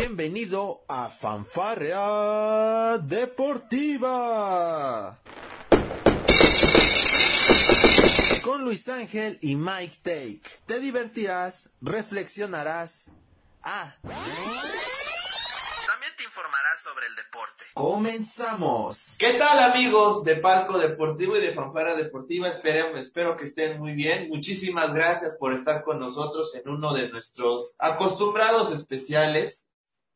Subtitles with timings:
[0.00, 3.98] Bienvenido a Fanfarrea Deportiva.
[8.44, 10.42] Con Luis Ángel y Mike Take.
[10.66, 13.10] Te divertirás, reflexionarás.
[13.64, 13.96] Ah.
[14.02, 14.22] También
[16.16, 17.64] te informarás sobre el deporte.
[17.74, 19.16] Comenzamos.
[19.18, 22.48] ¿Qué tal amigos de Palco Deportivo y de Fanfara Deportiva?
[22.48, 24.28] Espero, espero que estén muy bien.
[24.28, 29.64] Muchísimas gracias por estar con nosotros en uno de nuestros acostumbrados especiales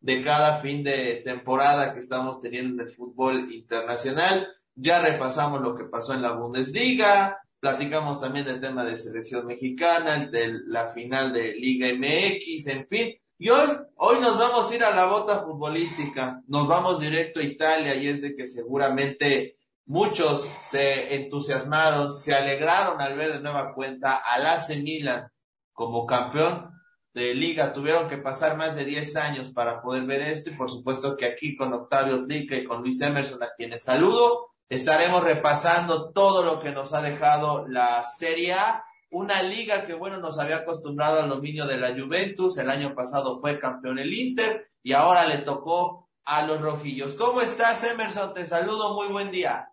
[0.03, 4.49] de cada fin de temporada que estamos teniendo en el fútbol internacional.
[4.75, 10.27] Ya repasamos lo que pasó en la Bundesliga, platicamos también del tema de selección mexicana,
[10.27, 13.15] de la final de Liga MX, en fin.
[13.39, 17.45] Y hoy, hoy nos vamos a ir a la bota futbolística, nos vamos directo a
[17.45, 19.57] Italia y es de que seguramente
[19.87, 25.29] muchos se entusiasmaron, se alegraron al ver de nueva cuenta al AC Milan
[25.73, 26.72] como campeón
[27.15, 27.73] de liga.
[27.73, 31.27] Tuvieron que pasar más de 10 años para poder ver esto y por supuesto que
[31.27, 36.61] aquí con Octavio Tlica y con Luis Emerson, a quienes saludo, estaremos repasando todo lo
[36.61, 38.85] que nos ha dejado la Serie A.
[39.11, 42.57] Una liga que, bueno, nos había acostumbrado al dominio de la Juventus.
[42.57, 47.13] El año pasado fue campeón el Inter y ahora le tocó a los rojillos.
[47.15, 48.33] ¿Cómo estás, Emerson?
[48.33, 48.95] Te saludo.
[48.95, 49.69] Muy buen día.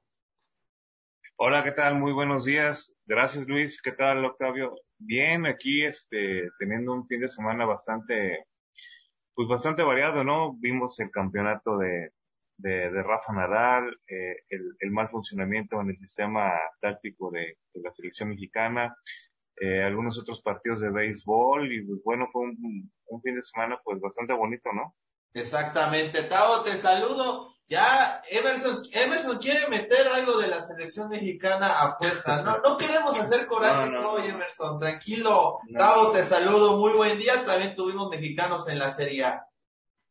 [1.38, 1.95] Hola, ¿qué tal?
[1.95, 2.94] Muy buenos días.
[3.05, 3.81] Gracias, Luis.
[3.81, 4.75] ¿Qué tal, Octavio?
[5.00, 8.45] Bien, aquí este, teniendo un fin de semana bastante,
[9.33, 10.53] pues bastante variado, ¿no?
[10.59, 12.11] Vimos el campeonato de,
[12.58, 17.81] de, de Rafa Nadal, eh, el, el, mal funcionamiento en el sistema táctico de, de
[17.81, 18.94] la selección mexicana,
[19.61, 23.80] eh, algunos otros partidos de béisbol y pues, bueno, fue un, un fin de semana
[23.83, 24.95] pues bastante bonito, ¿no?
[25.33, 27.58] Exactamente, Tavo, te saludo.
[27.70, 32.42] Ya Emerson, Emerson quiere meter algo de la selección mexicana a apuesta.
[32.42, 34.80] No, no queremos hacer corajes no, no, hoy, Emerson.
[34.80, 35.59] Tranquilo.
[35.67, 35.78] No.
[35.78, 36.78] Tavo, te saludo.
[36.78, 37.45] Muy buen día.
[37.45, 39.45] También tuvimos mexicanos en la Serie A.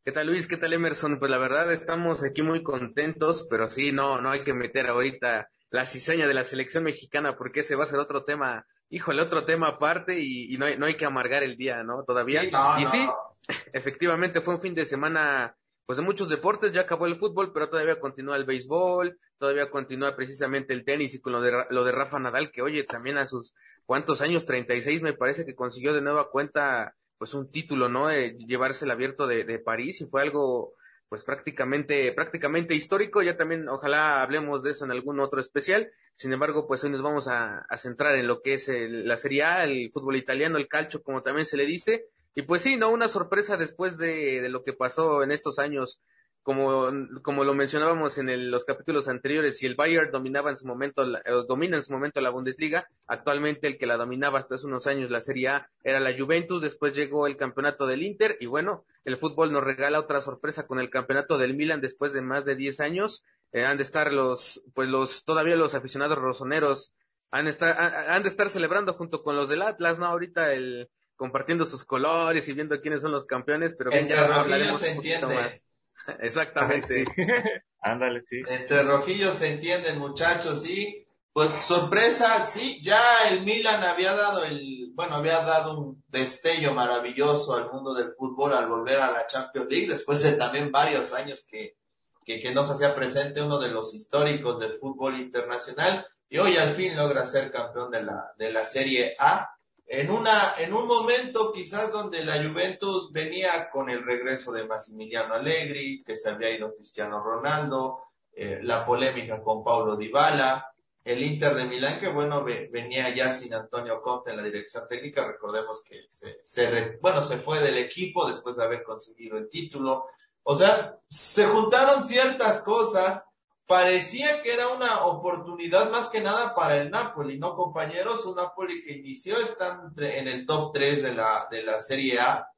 [0.04, 0.46] ¿Qué tal Luis?
[0.46, 1.18] ¿Qué tal Emerson?
[1.18, 5.50] Pues la verdad estamos aquí muy contentos, pero sí, no, no hay que meter ahorita
[5.70, 9.44] la cizaña de la selección mexicana porque ese va a ser otro tema, híjole, otro
[9.44, 12.04] tema aparte y, y no, hay, no hay que amargar el día, ¿no?
[12.04, 12.42] Todavía.
[12.42, 13.08] Sí, no, y sí,
[13.72, 15.57] efectivamente fue un fin de semana
[15.88, 20.14] pues de muchos deportes, ya acabó el fútbol, pero todavía continúa el béisbol, todavía continúa
[20.14, 23.26] precisamente el tenis y con lo de, lo de Rafa Nadal, que oye, también a
[23.26, 23.54] sus
[23.86, 28.08] cuántos años, 36 me parece que consiguió de nueva cuenta pues un título, ¿no?
[28.08, 30.74] De llevarse el abierto de, de París y fue algo
[31.08, 36.34] pues prácticamente, prácticamente histórico, ya también ojalá hablemos de eso en algún otro especial, sin
[36.34, 39.42] embargo pues hoy nos vamos a, a centrar en lo que es el, la Serie
[39.42, 42.04] A, el fútbol italiano, el calcio como también se le dice,
[42.38, 42.90] y pues sí, ¿no?
[42.90, 45.98] Una sorpresa después de, de lo que pasó en estos años,
[46.44, 46.88] como,
[47.24, 51.04] como lo mencionábamos en el, los capítulos anteriores, si el Bayern dominaba en su momento,
[51.04, 54.86] la, domina en su momento la Bundesliga, actualmente el que la dominaba hasta hace unos
[54.86, 58.84] años la Serie A era la Juventus, después llegó el campeonato del Inter, y bueno,
[59.04, 62.54] el fútbol nos regala otra sorpresa con el campeonato del Milan después de más de
[62.54, 66.92] 10 años, eh, han de estar los, pues los, todavía los aficionados rosoneros,
[67.32, 67.76] han estar,
[68.08, 70.06] han de estar celebrando junto con los del Atlas, ¿no?
[70.06, 70.88] Ahorita el,
[71.18, 75.28] compartiendo sus colores y viendo quiénes son los campeones, pero Entre ya hablaremos un poquito
[75.28, 75.62] más.
[76.20, 77.04] Exactamente.
[77.04, 77.12] Sí.
[77.80, 78.40] Ándale, sí.
[78.48, 81.04] Entre rojillos se entienden, muchachos, sí.
[81.32, 87.54] Pues sorpresa, sí, ya el Milan había dado el, bueno, había dado un destello maravilloso
[87.54, 91.46] al mundo del fútbol al volver a la Champions League, después de también varios años
[91.48, 91.76] que,
[92.24, 96.56] que, que no se hacía presente uno de los históricos del fútbol internacional, y hoy
[96.56, 99.48] al fin logra ser campeón de la, de la Serie A
[99.90, 105.34] en una en un momento quizás donde la Juventus venía con el regreso de Massimiliano
[105.34, 110.70] Allegri, que se había ido Cristiano Ronaldo, eh, la polémica con Paulo Dybala,
[111.02, 114.86] el Inter de Milán que bueno ve, venía ya sin Antonio Conte en la dirección
[114.86, 119.48] técnica, recordemos que se, se bueno se fue del equipo después de haber conseguido el
[119.48, 120.04] título,
[120.42, 123.24] o sea se juntaron ciertas cosas
[123.68, 128.24] parecía que era una oportunidad más que nada para el Napoli, ¿no, compañeros?
[128.24, 132.48] Un Napoli que inició, está en el top 3 de la, de la Serie A.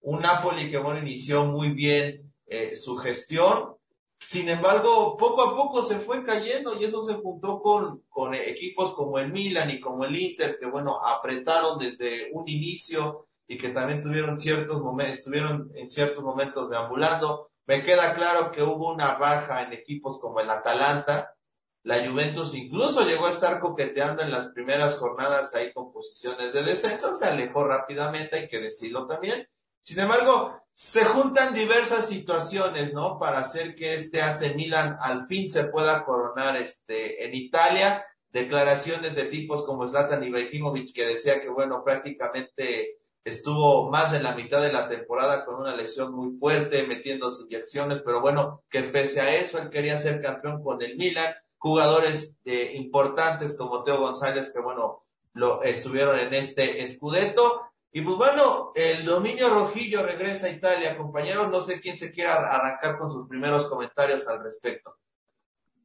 [0.00, 3.76] Un Napoli que, bueno, inició muy bien eh, su gestión.
[4.18, 8.94] Sin embargo, poco a poco se fue cayendo y eso se juntó con, con equipos
[8.94, 13.68] como el Milan y como el Inter, que, bueno, apretaron desde un inicio y que
[13.68, 19.18] también tuvieron ciertos momentos, estuvieron en ciertos momentos deambulando me queda claro que hubo una
[19.18, 21.34] baja en equipos como el Atalanta.
[21.82, 26.62] La Juventus incluso llegó a estar coqueteando en las primeras jornadas ahí con posiciones de
[26.62, 29.46] descenso, se alejó rápidamente, hay que decirlo también.
[29.82, 33.18] Sin embargo, se juntan diversas situaciones, ¿no?
[33.18, 38.02] Para hacer que este AC Milan al fin se pueda coronar este, en Italia.
[38.30, 44.34] Declaraciones de tipos como Zlatan Ibrahimovic que decía que, bueno, prácticamente estuvo más de la
[44.34, 49.20] mitad de la temporada con una lesión muy fuerte, metiendo inyecciones, pero bueno, que pese
[49.20, 54.52] a eso él quería ser campeón con el Milan, jugadores eh, importantes como Teo González
[54.52, 55.04] que bueno,
[55.34, 57.62] lo estuvieron en este escudeto.
[57.90, 61.48] Y pues bueno, el dominio rojillo regresa a Italia, compañeros.
[61.48, 64.96] No sé quién se quiera arrancar con sus primeros comentarios al respecto.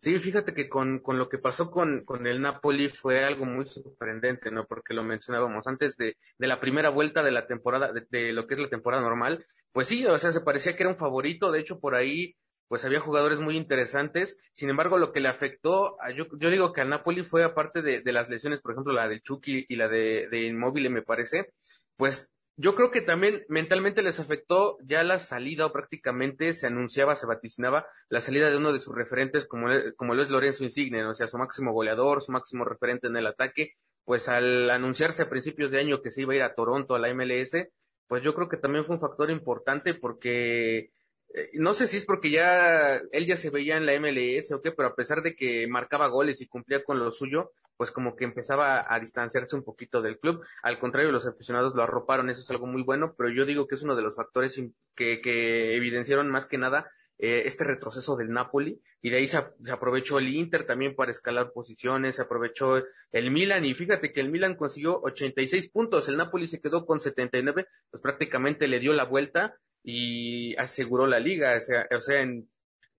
[0.04, 3.66] Sí, fíjate que con, con lo que pasó con, con el Napoli fue algo muy
[3.66, 4.66] sorprendente, ¿no?
[4.68, 8.46] Porque lo mencionábamos antes de, de la primera vuelta de la temporada, de, de, lo
[8.46, 9.46] que es la temporada normal.
[9.72, 11.54] Pues sí, o sea, se parecía que era un favorito.
[11.54, 12.36] De hecho, por ahí,
[12.68, 14.38] pues había jugadores muy interesantes.
[14.54, 17.82] Sin embargo, lo que le afectó, a, yo, yo digo que al Napoli fue aparte
[17.82, 21.04] de, de las lesiones, por ejemplo, la del Chucky y la de, de Inmóvil, me
[21.04, 21.54] parece,
[21.96, 27.16] pues yo creo que también mentalmente les afectó ya la salida o prácticamente se anunciaba,
[27.16, 31.04] se vaticinaba la salida de uno de sus referentes como, como lo es Lorenzo Insigne,
[31.06, 33.74] o sea, su máximo goleador, su máximo referente en el ataque,
[34.06, 37.00] pues al anunciarse a principios de año que se iba a ir a Toronto a
[37.00, 37.68] la MLS,
[38.08, 40.92] pues yo creo que también fue un factor importante porque
[41.34, 44.62] eh, no sé si es porque ya él ya se veía en la MLS o
[44.62, 48.16] qué, pero a pesar de que marcaba goles y cumplía con lo suyo, pues como
[48.16, 50.44] que empezaba a distanciarse un poquito del club.
[50.62, 53.76] Al contrario, los aficionados lo arroparon, eso es algo muy bueno, pero yo digo que
[53.76, 54.62] es uno de los factores
[54.96, 59.38] que, que evidenciaron más que nada eh, este retroceso del Napoli y de ahí se,
[59.38, 64.30] aprovechó el Inter también para escalar posiciones, se aprovechó el Milan y fíjate que el
[64.30, 69.06] Milan consiguió 86 puntos, el Napoli se quedó con 79, pues prácticamente le dio la
[69.06, 72.50] vuelta y aseguró la liga, o sea, o sea en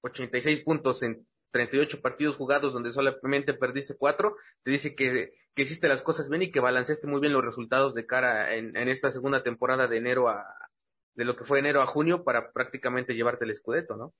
[0.02, 5.86] 86 puntos en 38 partidos jugados donde solamente perdiste cuatro, te dice que, que hiciste
[5.86, 9.12] las cosas bien y que balanceaste muy bien los resultados de cara en, en esta
[9.12, 10.44] segunda temporada de enero a,
[11.14, 14.12] de lo que fue enero a junio para prácticamente llevarte el escudeto, ¿no?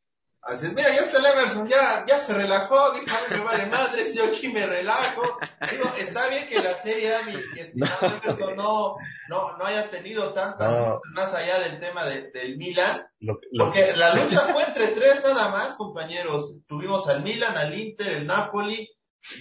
[0.46, 4.12] Así es, mira, ya está el Emerson, ya, ya se relajó, dijo, me vale madre,
[4.12, 5.38] yo aquí me relajo.
[5.70, 8.08] Digo, está bien que la serie, mi, mi estimado no.
[8.08, 8.96] Emerson, no,
[9.30, 11.00] no, no haya tenido tanta no.
[11.14, 15.22] más allá del tema de, del Milan, lo, lo, porque la lucha fue entre tres
[15.24, 16.58] nada más, compañeros.
[16.68, 18.86] Tuvimos al Milan, al Inter, el Napoli,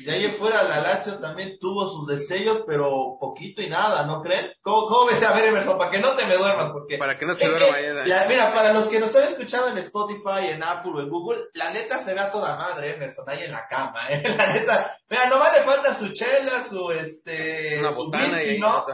[0.05, 4.53] de ahí fuera la Lazio también tuvo sus destellos, pero poquito y nada, ¿no creen?
[4.61, 5.77] ¿Cómo, cómo ves a ver, Emerson?
[5.77, 6.97] Para que no te me duermas, porque...
[6.97, 7.75] Para que no se duerma.
[7.75, 11.09] Que, ya, mira, para los que nos están escuchando en Spotify, en Apple o en
[11.09, 14.23] Google, la neta se ve a toda madre, Emerson, ahí en la cama, ¿eh?
[14.37, 17.79] La neta, mira, nomás le falta su chela, su, este...
[17.79, 18.85] Una su botana whisky, y ¿no?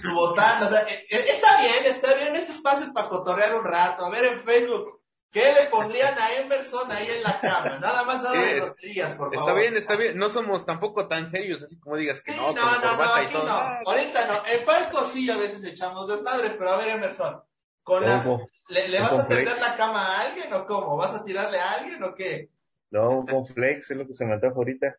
[0.00, 3.64] Su botana, o sea, eh, está bien, está bien, este espacio es para cotorrear un
[3.64, 4.97] rato, a ver en Facebook,
[5.30, 7.78] ¿Qué le pondrían a Emerson ahí en la cama?
[7.78, 9.50] Nada más nada de rostillas, por favor.
[9.50, 10.16] Está bien, está bien.
[10.16, 13.02] No somos tampoco tan serios, así como digas que no, sí, no, con no, no,
[13.14, 13.44] aquí y todo.
[13.44, 13.52] no.
[13.84, 14.46] Ahorita no.
[14.46, 17.42] En palco sí a veces echamos desmadre, pero a ver, Emerson.
[17.82, 18.22] Con la,
[18.68, 20.96] ¿Le, le vas a tender la cama a alguien o cómo?
[20.96, 22.50] ¿Vas a tirarle a alguien o qué?
[22.90, 24.96] No, un conflex es lo que se me antoja ahorita.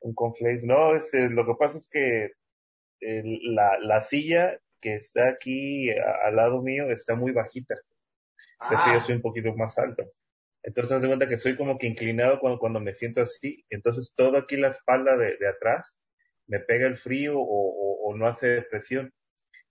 [0.00, 0.64] Un conflex.
[0.64, 2.32] No, es, eh, lo que pasa es que
[3.00, 7.74] el, la, la silla que está aquí a, al lado mío está muy bajita.
[8.60, 8.74] Ah.
[8.74, 10.04] Es que yo soy un poquito más alto.
[10.62, 13.64] Entonces, haz de cuenta que soy como que inclinado cuando, cuando me siento así.
[13.70, 15.98] Entonces, todo aquí la espalda de, de atrás
[16.46, 19.12] me pega el frío o, o, o, no hace presión.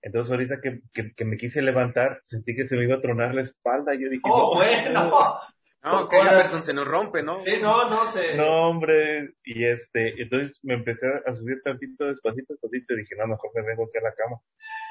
[0.02, 3.36] Entonces, ahorita que, que, que, me quise levantar, sentí que se me iba a tronar
[3.36, 3.94] la espalda.
[3.94, 5.40] Y yo dije, oh, no, bueno.
[5.82, 7.42] No, que Emerson se nos rompe, ¿no?
[7.46, 8.36] Sí, no, no sé.
[8.36, 9.36] No, hombre.
[9.46, 13.62] Y este, entonces me empecé a subir tantito, despacito, despacito, y dije, no, mejor me
[13.62, 14.42] vengo aquí a la cama.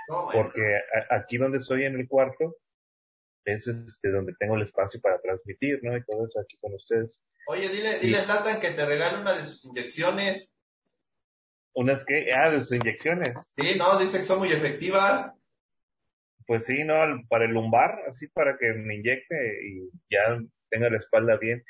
[0.09, 0.31] Bueno.
[0.33, 0.77] Porque
[1.11, 2.57] a, aquí donde estoy en el cuarto,
[3.55, 5.97] es este, donde tengo el espacio para transmitir, ¿no?
[5.97, 7.23] Y todo eso aquí con ustedes.
[7.47, 10.55] Oye, dile, dile a Latan que te regale una de sus inyecciones.
[11.75, 12.29] ¿Unas qué?
[12.33, 13.53] Ah, de sus inyecciones.
[13.57, 15.33] Sí, no, dice que son muy efectivas.
[16.47, 16.95] Pues sí, ¿no?
[17.29, 19.37] Para el lumbar, así para que me inyecte
[19.67, 20.39] y ya
[20.71, 21.63] tenga la espalda bien.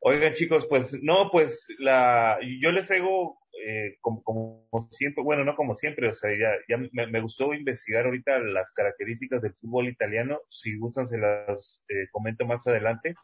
[0.00, 5.56] Oigan, chicos, pues, no, pues, la, yo les traigo, eh, como, como, siempre, bueno, no
[5.56, 6.30] como siempre, o sea,
[6.68, 12.08] ya, me, gustó investigar ahorita las características del fútbol italiano, si gustan se las eh,
[12.12, 13.14] comento más adelante,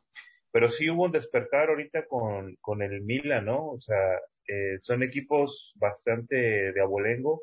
[0.52, 3.70] pero sí hubo un despertar ahorita con, con el Milan, ¿no?
[3.70, 3.96] O sea,
[4.48, 7.42] eh, son equipos bastante de abolengo,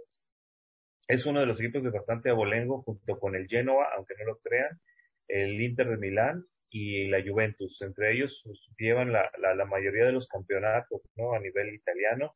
[1.08, 4.38] es uno de los equipos de bastante abolengo junto con el Genoa, aunque no lo
[4.40, 4.80] crean,
[5.28, 7.82] el Inter de Milán y la Juventus.
[7.82, 11.34] Entre ellos pues, llevan la, la, la, mayoría de los campeonatos ¿no?
[11.34, 12.36] a nivel italiano.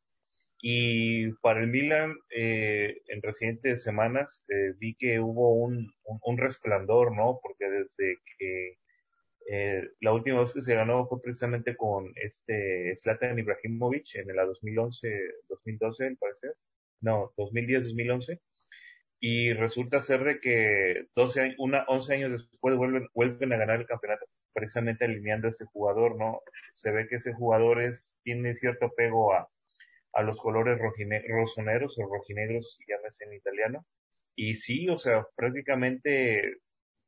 [0.60, 7.14] Y para el Milan, eh, en recientes semanas, eh, vi que hubo un, un, resplandor,
[7.14, 7.38] ¿no?
[7.42, 8.78] Porque desde que
[9.50, 14.44] eh, la última vez que se ganó fue precisamente con este Zlatan Ibrahimovic en la
[14.44, 15.08] 2011,
[15.48, 16.54] 2012, al parecer.
[17.00, 18.40] No, 2010-2011
[19.20, 23.86] y resulta ser de que 12, una, 11 años después vuelven, vuelven a ganar el
[23.86, 26.40] campeonato precisamente alineando a ese jugador, ¿no?
[26.74, 29.48] Se ve que ese jugador es, tiene cierto apego a,
[30.16, 33.86] a los colores rojine, rosoneros o rojinegros, llámese en italiano,
[34.34, 36.60] Y sí, o sea, prácticamente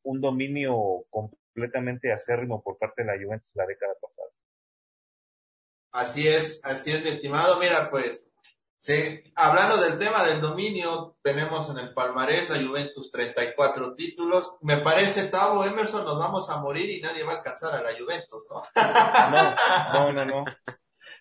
[0.02, 4.28] un dominio completamente acérrimo por parte de la Juventus la década pasada.
[5.92, 7.58] Así es, así es, mi estimado.
[7.58, 8.30] Mira, pues,
[8.76, 14.54] sí, hablando del tema del dominio, tenemos en el palmarés la Juventus 34 títulos.
[14.60, 17.98] Me parece, Tavo Emerson, nos vamos a morir y nadie va a alcanzar a la
[17.98, 18.62] Juventus, ¿no?
[19.94, 20.44] No, no, no,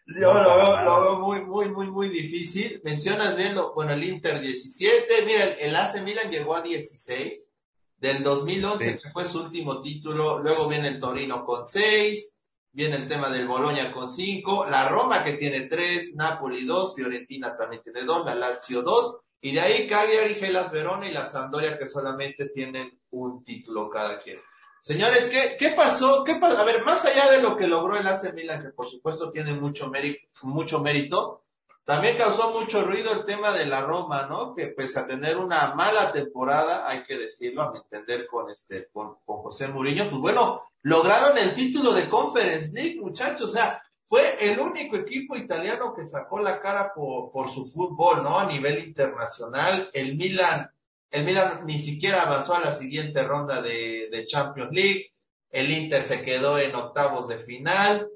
[0.08, 2.82] Yo lo, veo, lo veo muy, muy, muy, muy difícil.
[2.84, 5.26] Mencionas bien, lo, bueno, el Inter 17.
[5.26, 7.52] Mira, el, AC Milan llegó a 16.
[7.98, 10.40] Del 2011, que fue su último título.
[10.40, 12.38] Luego viene el Torino con 6
[12.78, 17.58] viene el tema del Boloña con cinco, la Roma que tiene tres, Napoli dos, Fiorentina
[17.58, 21.76] también tiene dos, la Lazio dos, y de ahí Cagliari, Gelas Verona y la Sampdoria
[21.76, 24.40] que solamente tienen un título cada quien.
[24.88, 26.24] Señores, ¿qué, qué pasó?
[26.24, 26.60] ¿Qué pasó?
[26.60, 29.54] A ver, más allá de lo que logró el AC Milan, que por supuesto tiene
[29.54, 31.44] mucho mérito, mucho mérito,
[31.84, 34.56] también causó mucho ruido el tema de la Roma, ¿no?
[34.56, 38.88] Que pese a tener una mala temporada, hay que decirlo, a mi entender con este,
[38.94, 43.84] con, con José Mourinho, pues bueno, lograron el título de Conference League, muchachos, o sea,
[44.06, 48.40] fue el único equipo italiano que sacó la cara por, por su fútbol, ¿no?
[48.40, 50.72] A nivel internacional, el Milan,
[51.10, 55.12] el Milan ni siquiera avanzó a la siguiente ronda de, de Champions League,
[55.50, 58.08] el Inter se quedó en octavos de final,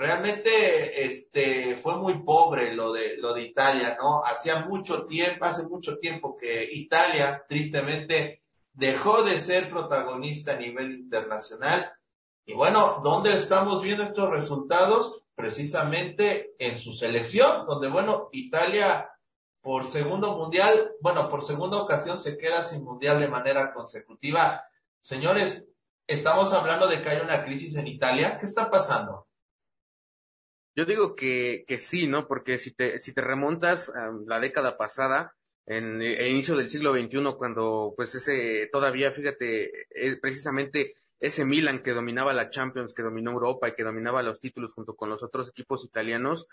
[0.00, 4.24] realmente este fue muy pobre lo de lo de Italia, ¿no?
[4.24, 10.92] Hacía mucho tiempo, hace mucho tiempo que Italia tristemente dejó de ser protagonista a nivel
[10.92, 11.92] internacional.
[12.46, 15.22] Y bueno, ¿dónde estamos viendo estos resultados?
[15.34, 19.10] Precisamente en su selección, donde bueno, Italia
[19.60, 24.64] por segundo mundial, bueno, por segunda ocasión se queda sin mundial de manera consecutiva.
[25.02, 25.64] Señores,
[26.06, 28.38] estamos hablando de que hay una crisis en Italia.
[28.38, 29.26] ¿Qué está pasando?
[30.74, 32.26] Yo digo que, que sí, ¿no?
[32.26, 35.34] Porque si te, si te remontas a la década pasada,
[35.66, 41.82] en el inicio del siglo XXI, cuando pues ese, todavía, fíjate, eh, precisamente ese Milan
[41.82, 45.22] que dominaba la Champions, que dominó Europa y que dominaba los títulos junto con los
[45.22, 46.48] otros equipos italianos,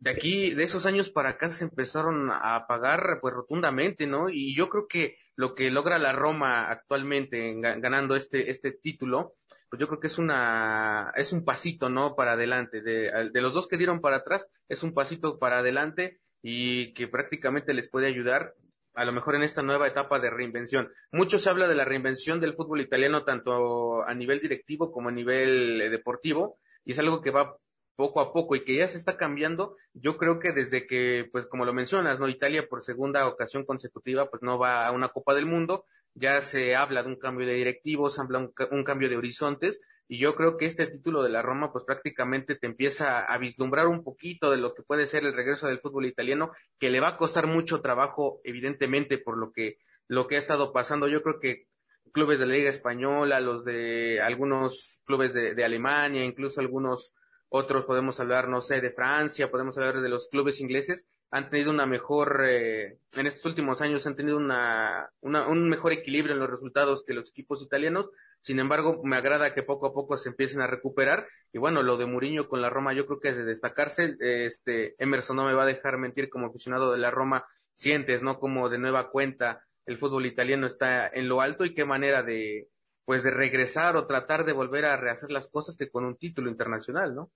[0.00, 4.28] de aquí, de esos años para acá se empezaron a pagar pues rotundamente, ¿no?
[4.28, 9.34] Y yo creo que lo que logra la Roma actualmente ganando este, este título,
[9.68, 12.14] pues yo creo que es una, es un pasito, ¿no?
[12.14, 12.80] Para adelante.
[12.80, 17.08] De, de los dos que dieron para atrás, es un pasito para adelante y que
[17.08, 18.54] prácticamente les puede ayudar
[18.94, 20.92] a lo mejor en esta nueva etapa de reinvención.
[21.12, 25.12] Mucho se habla de la reinvención del fútbol italiano tanto a nivel directivo como a
[25.12, 27.56] nivel eh, deportivo y es algo que va
[27.98, 29.74] poco a poco y que ya se está cambiando.
[29.92, 32.28] Yo creo que desde que, pues como lo mencionas, ¿no?
[32.28, 35.84] Italia por segunda ocasión consecutiva, pues no va a una Copa del Mundo
[36.18, 39.80] ya se habla de un cambio de directivos, se habla un, un cambio de horizontes,
[40.08, 43.88] y yo creo que este título de la Roma, pues prácticamente te empieza a vislumbrar
[43.88, 47.08] un poquito de lo que puede ser el regreso del fútbol italiano, que le va
[47.08, 51.08] a costar mucho trabajo, evidentemente, por lo que, lo que ha estado pasando.
[51.08, 51.66] Yo creo que
[52.12, 57.12] clubes de la Liga Española, los de algunos clubes de, de Alemania, incluso algunos
[57.48, 61.70] otros podemos hablar, no sé, de Francia, podemos hablar de los clubes ingleses, han tenido
[61.70, 66.40] una mejor, eh, en estos últimos años han tenido una, una, un mejor equilibrio en
[66.40, 68.10] los resultados que los equipos italianos.
[68.40, 71.26] Sin embargo, me agrada que poco a poco se empiecen a recuperar.
[71.52, 74.16] Y bueno, lo de Mourinho con la Roma yo creo que es de destacarse.
[74.20, 77.44] Este, Emerson no me va a dejar mentir como aficionado de la Roma.
[77.74, 78.38] Sientes, ¿no?
[78.38, 82.68] Como de nueva cuenta el fútbol italiano está en lo alto y qué manera de,
[83.08, 86.50] pues de regresar o tratar de volver a rehacer las cosas que con un título
[86.50, 87.30] internacional, ¿no?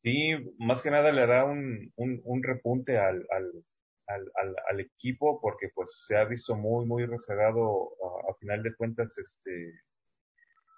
[0.00, 0.30] Sí,
[0.60, 3.64] más que nada le da un, un, un repunte al, al,
[4.06, 7.90] al, al, equipo porque pues se ha visto muy, muy rezagado
[8.30, 9.72] a, final de cuentas este,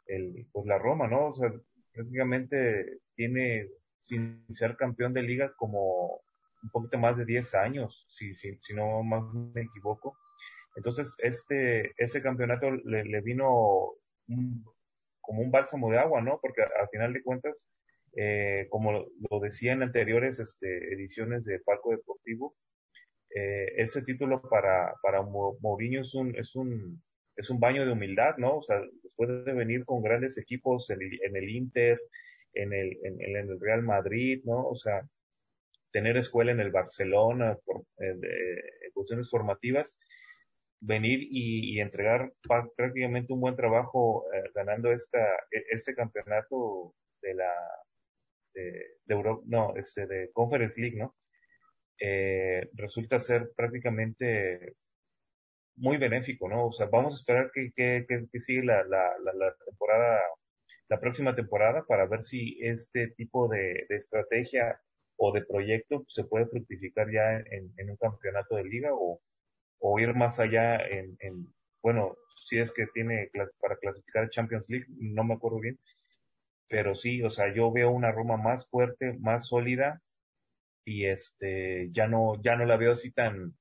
[0.06, 1.28] el, pues la Roma, ¿no?
[1.28, 1.52] O sea,
[1.92, 6.22] prácticamente tiene sin ser campeón de liga como
[6.62, 10.16] un poquito más de 10 años, si, si, si no más me equivoco.
[10.76, 13.94] Entonces, este, ese campeonato le, vino
[15.20, 16.38] como un bálsamo de agua, ¿no?
[16.40, 17.68] Porque a final de cuentas,
[18.16, 22.54] eh, como lo decía en anteriores este, ediciones de Palco Deportivo,
[23.34, 27.02] eh, ese título para, para Mourinho es un, es, un,
[27.36, 28.56] es un baño de humildad, ¿no?
[28.56, 32.00] O sea, después de venir con grandes equipos en el, en Inter,
[32.54, 34.66] en el, en, el Real Madrid, ¿no?
[34.66, 35.02] O sea,
[35.92, 38.20] tener escuela en el Barcelona, por, en,
[38.94, 39.98] cuestiones formativas,
[40.80, 42.32] venir y, y entregar
[42.76, 45.20] prácticamente un buen trabajo eh, ganando esta,
[45.50, 47.52] e, este campeonato de la,
[48.54, 51.14] de, Europa, no, este, de Conference League, ¿no?
[52.00, 54.74] Eh, resulta ser prácticamente
[55.76, 56.66] muy benéfico, ¿no?
[56.66, 60.20] O sea, vamos a esperar que, que, que, sigue la, la, la, temporada,
[60.88, 64.80] la próxima temporada para ver si este tipo de, estrategia
[65.16, 69.20] o de proyecto se puede fructificar ya en, un campeonato de liga o,
[69.80, 74.86] o ir más allá en, en bueno, si es que tiene para clasificar Champions League,
[74.98, 75.78] no me acuerdo bien,
[76.68, 80.02] pero sí, o sea, yo veo una Roma más fuerte, más sólida
[80.84, 83.54] y este ya no ya no la veo así tan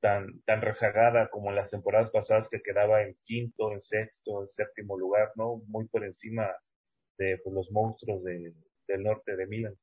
[0.00, 4.48] tan tan rezagada como en las temporadas pasadas que quedaba en quinto, en sexto, en
[4.48, 5.62] séptimo lugar, ¿no?
[5.66, 6.48] Muy por encima
[7.18, 8.54] de pues, los monstruos de,
[8.86, 9.74] del norte de Milán.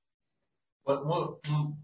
[0.83, 0.99] Pues,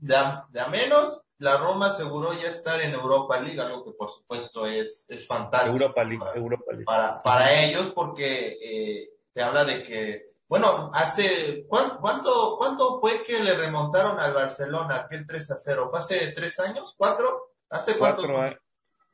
[0.01, 3.93] de, a, de a menos, la Roma aseguró ya estar en Europa League, algo que
[3.93, 5.73] por supuesto es, es fantástico.
[5.73, 6.85] Europa League, para, Europa League.
[6.85, 13.39] Para, para ellos, porque eh, te habla de que, bueno, hace, ¿cuánto, ¿cuánto fue que
[13.39, 15.87] le remontaron al Barcelona aquel 3 a 0?
[15.89, 16.93] ¿Fue hace tres años?
[16.95, 17.53] ¿Cuatro?
[17.71, 18.39] ¿Hace cuatro?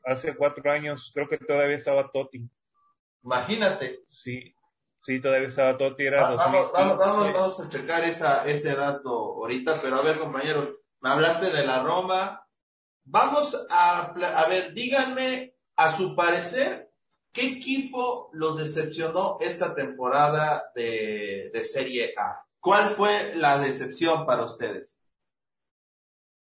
[0.04, 2.46] hace cuatro años, creo que todavía estaba Totti.
[3.22, 4.02] Imagínate.
[4.04, 4.54] Sí,
[5.00, 9.80] Sí, todavía estaba Totti, era vamos, vamos, vamos, vamos, a checar esa, ese dato ahorita,
[9.80, 12.44] pero a ver, compañero, me hablaste de la Roma.
[13.04, 16.90] Vamos a, a ver, díganme, a su parecer,
[17.32, 22.44] ¿qué equipo los decepcionó esta temporada de, Serie A?
[22.58, 24.98] ¿Cuál fue la decepción para ustedes?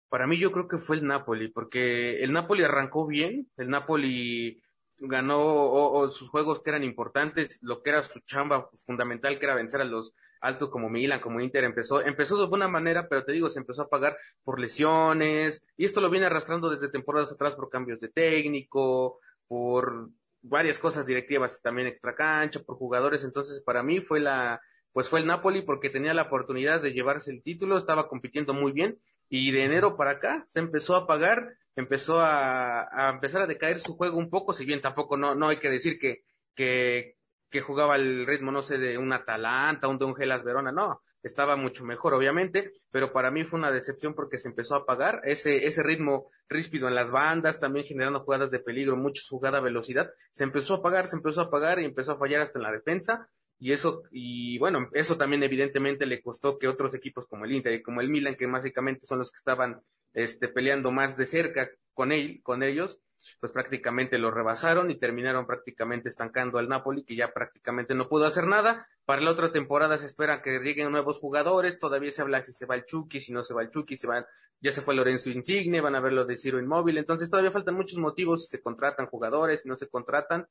[0.08, 4.62] Para mí yo creo que fue el Napoli, porque el Napoli arrancó bien, el Napoli
[4.96, 9.54] ganó o, sus juegos que eran importantes, lo que era su chamba fundamental, que era
[9.54, 13.32] vencer a los altos como Milan, como Inter, empezó, empezó de buena manera, pero te
[13.32, 17.54] digo, se empezó a pagar por lesiones, y esto lo viene arrastrando desde temporadas atrás
[17.54, 20.10] por cambios de técnico, por
[20.42, 24.60] varias cosas directivas también extra cancha, por jugadores, entonces para mí fue la,
[24.92, 28.72] pues fue el Napoli porque tenía la oportunidad de llevarse el título, estaba compitiendo muy
[28.72, 33.46] bien, y de enero para acá se empezó a pagar empezó a, a, empezar a
[33.46, 37.16] decaer su juego un poco, si bien tampoco no, no hay que decir que, que,
[37.50, 41.00] que jugaba el ritmo, no sé, de un Atalanta, un de un Gelas Verona, no,
[41.22, 45.20] estaba mucho mejor, obviamente, pero para mí fue una decepción porque se empezó a apagar
[45.24, 50.10] ese, ese ritmo ríspido en las bandas, también generando jugadas de peligro, mucha jugada velocidad,
[50.32, 52.72] se empezó a apagar, se empezó a apagar y empezó a fallar hasta en la
[52.72, 53.28] defensa,
[53.60, 57.74] y eso, y bueno, eso también evidentemente le costó que otros equipos como el Inter
[57.74, 59.80] y como el Milan, que básicamente son los que estaban
[60.14, 62.98] este, peleando más de cerca con, él, con ellos,
[63.40, 68.26] pues prácticamente lo rebasaron y terminaron prácticamente estancando al Napoli, que ya prácticamente no pudo
[68.26, 68.86] hacer nada.
[69.04, 72.66] Para la otra temporada se espera que lleguen nuevos jugadores, todavía se habla si se
[72.66, 74.26] va el Chucky, si no se va el Chucky, se va,
[74.60, 77.74] ya se fue Lorenzo Insigne, van a ver lo de Ciro Inmóvil, entonces todavía faltan
[77.74, 80.46] muchos motivos si se contratan jugadores, si no se contratan.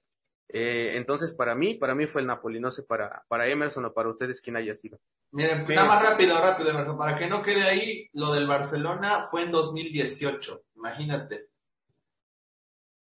[0.50, 3.94] Eh, entonces, para mí, para mí fue el Napoli, no sé para, para Emerson o
[3.94, 5.00] para ustedes quién haya sido.
[5.32, 9.52] Miren, nada más rápido, rápido, para que no quede ahí, lo del Barcelona fue en
[9.52, 11.50] 2018, imagínate.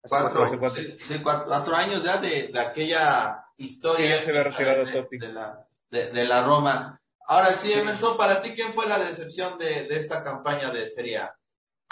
[0.08, 0.46] Cuatro,
[1.24, 7.02] cuatro, años ya de, de aquella historia se retirado de, la, de, la Roma.
[7.28, 11.18] Ahora sí, Emerson, para ti, ¿quién fue la decepción de, de esta campaña de Serie
[11.18, 11.36] A?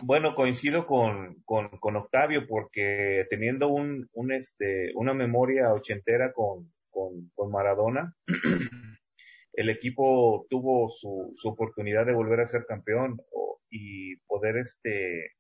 [0.02, 6.72] Bueno, coincido con, con, con, Octavio porque teniendo un, un este, una memoria ochentera con,
[6.90, 8.14] con, con Maradona,
[9.54, 13.22] el equipo tuvo su, su oportunidad de volver a ser campeón
[13.70, 15.32] y poder este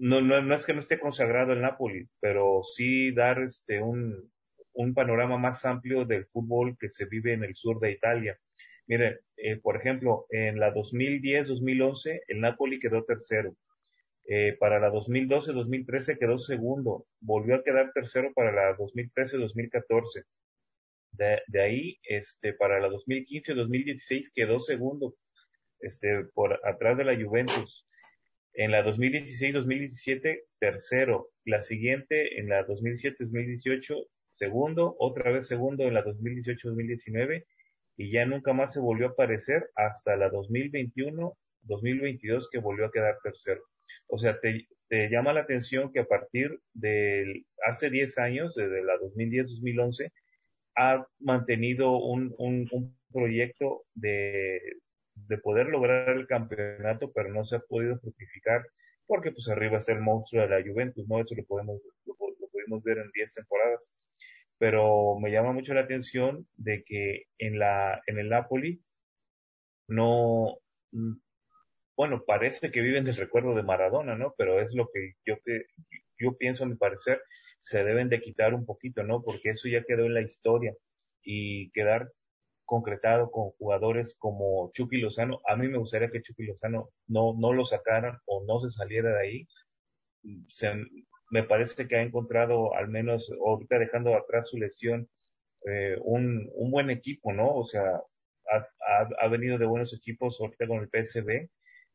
[0.00, 4.32] no, no, no es que no esté consagrado el Napoli, pero sí dar este un,
[4.72, 8.38] un panorama más amplio del fútbol que se vive en el sur de Italia.
[8.86, 13.54] Mire, eh, por ejemplo, en la 2010-2011 el Napoli quedó tercero.
[14.26, 17.06] Eh, para la 2012-2013 quedó segundo.
[17.20, 20.24] Volvió a quedar tercero para la 2013-2014.
[21.12, 25.14] De, de, ahí, este, para la 2015-2016 quedó segundo,
[25.80, 27.84] este, por atrás de la Juventus.
[28.60, 31.30] En la 2016-2017, tercero.
[31.46, 34.96] La siguiente, en la 2017-2018, segundo.
[34.98, 37.46] Otra vez segundo en la 2018-2019
[37.96, 42.92] y ya nunca más se volvió a aparecer hasta la 2021, 2022 que volvió a
[42.92, 43.62] quedar tercero.
[44.08, 48.84] O sea, te, te llama la atención que a partir de hace 10 años, desde
[48.84, 50.12] la 2010-2011,
[50.76, 54.60] ha mantenido un, un, un proyecto de,
[55.28, 58.66] de poder lograr el campeonato, pero no se ha podido fructificar
[59.06, 61.20] porque pues arriba está el monstruo de la Juventus, ¿no?
[61.20, 63.90] Eso lo podemos, lo, lo pudimos ver en 10 temporadas.
[64.58, 68.80] Pero me llama mucho la atención de que en la en el Napoli
[69.88, 70.60] no
[71.96, 75.66] bueno parece que viven del recuerdo de Maradona no pero es lo que yo que
[76.18, 77.20] yo pienso a mi parecer
[77.58, 80.74] se deben de quitar un poquito no porque eso ya quedó en la historia
[81.22, 82.12] y quedar
[82.70, 87.52] concretado con jugadores como Chucky Lozano a mí me gustaría que Chucky Lozano no no
[87.52, 89.48] lo sacaran o no se saliera de ahí
[91.30, 95.08] me parece que ha encontrado, al menos ahorita dejando atrás su lesión,
[95.66, 97.54] eh, un, un buen equipo, ¿no?
[97.54, 97.82] O sea,
[98.52, 101.48] ha, ha, ha, venido de buenos equipos ahorita con el PSB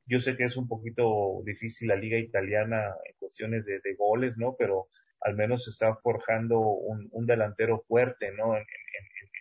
[0.07, 4.55] yo sé que es un poquito difícil la liga italiana en cuestiones de, goles, ¿no?
[4.57, 4.87] Pero
[5.21, 8.55] al menos se está forjando un, delantero fuerte, ¿no?
[8.55, 8.65] En,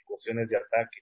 [0.06, 1.00] cuestiones de ataque.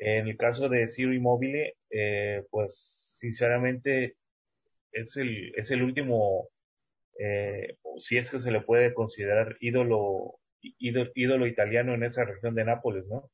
[0.00, 4.16] En el caso de Ciro Immobile, eh, pues sinceramente
[4.92, 6.48] es el, es el último,
[7.18, 12.54] eh, si es que se le puede considerar ídolo, ídolo, ídolo italiano en esa región
[12.54, 13.30] de Nápoles, ¿no?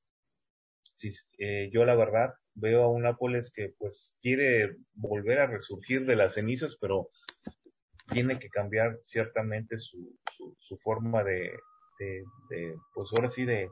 [0.96, 6.04] Si, eh, yo la verdad veo a un Nápoles que pues quiere volver a resurgir
[6.04, 7.08] de las cenizas, pero
[8.10, 10.18] tiene que cambiar ciertamente su,
[10.58, 11.52] su, forma de,
[12.00, 13.68] de, pues ahora sí de,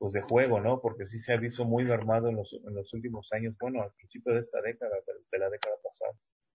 [0.00, 0.80] pues de juego, ¿no?
[0.80, 3.92] Porque sí se ha visto muy mermado en los, en los últimos años, bueno, al
[3.92, 6.12] principio de esta década, de, la década pasada.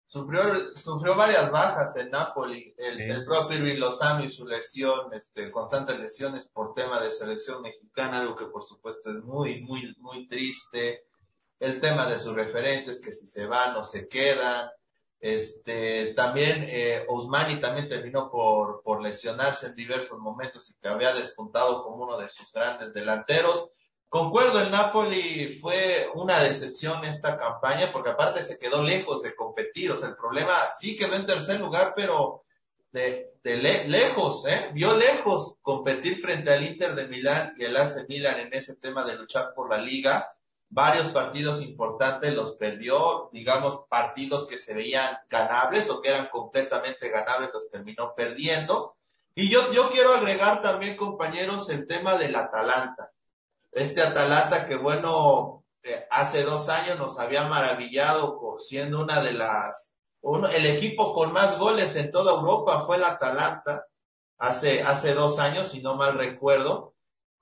[0.08, 5.52] Sufrió, sufrió varias bajas en Napoli, el, el propio Irving Lozano y su lesión, este,
[5.52, 10.28] constantes lesiones por tema de selección mexicana, algo que por supuesto es muy, muy, muy
[10.28, 11.04] triste
[11.60, 14.70] el tema de sus referentes, que si se van o se quedan.
[15.26, 21.16] Este, también eh, Ousmani también terminó por, por lesionarse en diversos momentos y que había
[21.16, 23.72] despuntado como uno de sus grandes delanteros.
[24.08, 29.92] Concuerdo, el Napoli fue una decepción esta campaña porque aparte se quedó lejos de competir.
[29.92, 32.44] O sea, el problema sí quedó en tercer lugar, pero
[32.92, 34.70] de, de lejos, ¿eh?
[34.74, 39.04] Vio lejos competir frente al Inter de Milán y el AC Milán en ese tema
[39.04, 40.35] de luchar por la liga
[40.70, 47.10] varios partidos importantes los perdió, digamos, partidos que se veían ganables o que eran completamente
[47.10, 48.96] ganables los terminó perdiendo.
[49.36, 53.12] Y yo, yo quiero agregar también, compañeros, el tema del Atalanta.
[53.72, 59.94] Este Atalanta que, bueno, eh, hace dos años nos había maravillado siendo una de las,
[60.24, 63.86] el equipo con más goles en toda Europa fue el Atalanta
[64.38, 66.95] hace, hace dos años, si no mal recuerdo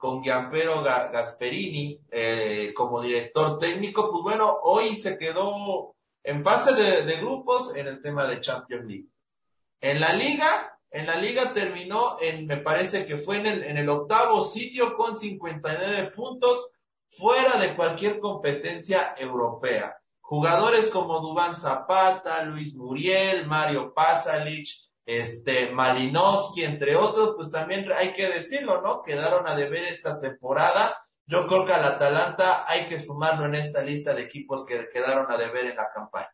[0.04, 7.16] con Gianpero Gasperini eh, como director técnico, pues bueno, hoy se quedó en fase de,
[7.22, 9.08] grupos en el tema de Champions League.
[9.80, 13.78] En la liga, en la liga terminó en, me parece que fue en el, en
[13.78, 16.70] el octavo sitio con 59 puntos
[17.08, 19.96] fuera de cualquier competencia europea.
[20.20, 24.68] Jugadores como Dubán Zapata, Luis Muriel, Mario Pasalic,
[25.06, 29.04] este Malinovsky, entre otros, pues también hay que decirlo, ¿no?
[29.04, 30.96] Quedaron a deber esta temporada.
[31.26, 35.32] Yo creo que al Atalanta hay que sumarlo en esta lista de equipos que quedaron
[35.32, 36.32] a deber en la campaña.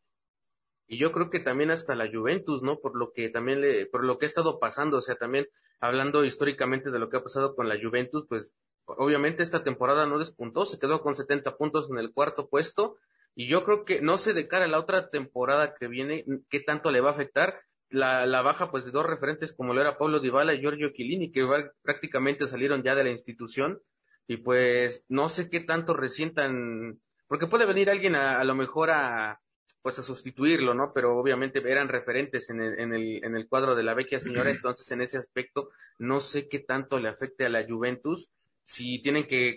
[0.88, 2.80] Y yo creo que también hasta la Juventus, ¿no?
[2.80, 5.48] Por lo que también le, por lo que ha estado pasando, o sea, también
[5.80, 8.56] hablando históricamente de lo que ha pasado con la Juventus, pues
[8.86, 12.98] obviamente esta temporada no despuntó, se quedó con 70 puntos en el cuarto puesto,
[13.36, 16.60] y yo creo que no sé de cara a la otra temporada que viene qué
[16.60, 19.98] tanto le va a afectar, la, la baja pues de dos referentes como lo era
[19.98, 21.48] Pablo Dybala y Giorgio Chiellini que
[21.82, 23.80] prácticamente salieron ya de la institución
[24.28, 28.92] y pues no sé qué tanto resientan porque puede venir alguien a, a lo mejor
[28.92, 29.40] a
[29.82, 30.92] pues a sustituirlo, ¿no?
[30.94, 34.50] Pero obviamente eran referentes en el, en el, en el cuadro de la vecchia señora,
[34.52, 38.30] entonces en ese aspecto no sé qué tanto le afecte a la Juventus
[38.66, 39.56] si tienen que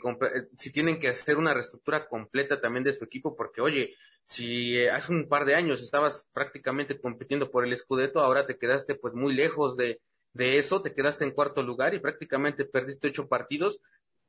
[0.56, 3.94] si tienen que hacer una reestructura completa también de su equipo porque oye
[4.26, 8.58] si eh, hace un par de años estabas prácticamente compitiendo por el Scudetto, ahora te
[8.58, 10.00] quedaste pues muy lejos de,
[10.32, 13.78] de eso, te quedaste en cuarto lugar y prácticamente perdiste ocho partidos,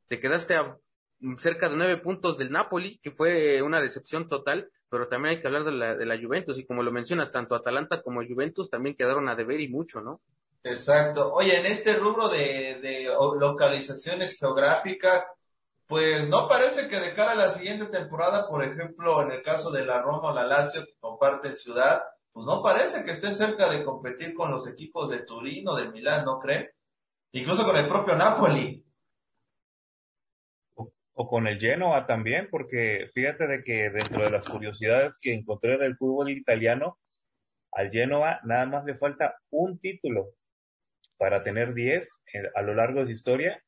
[0.07, 0.77] te quedaste a
[1.19, 5.41] mm, cerca de nueve puntos del Napoli, que fue una decepción total, pero también hay
[5.41, 8.69] que hablar de la, de la Juventus y como lo mencionas, tanto Atalanta como Juventus
[8.69, 10.21] también quedaron a deber y mucho, ¿no?
[10.63, 11.33] Exacto.
[11.33, 15.29] Oye, en este rubro de, de localizaciones geográficas,
[15.93, 19.69] pues no parece que de cara a la siguiente temporada, por ejemplo, en el caso
[19.69, 22.01] de la Roma o la Lazio que comparten ciudad,
[22.31, 25.89] pues no parece que estén cerca de competir con los equipos de Turín o de
[25.89, 26.67] Milán, ¿no creen?
[27.33, 28.83] Incluso con el propio Napoli.
[31.13, 35.77] O, con el Genoa también, porque fíjate de que dentro de las curiosidades que encontré
[35.77, 36.97] del fútbol italiano,
[37.71, 40.31] al Genoa nada más le falta un título
[41.17, 43.63] para tener 10 eh, a lo largo de su historia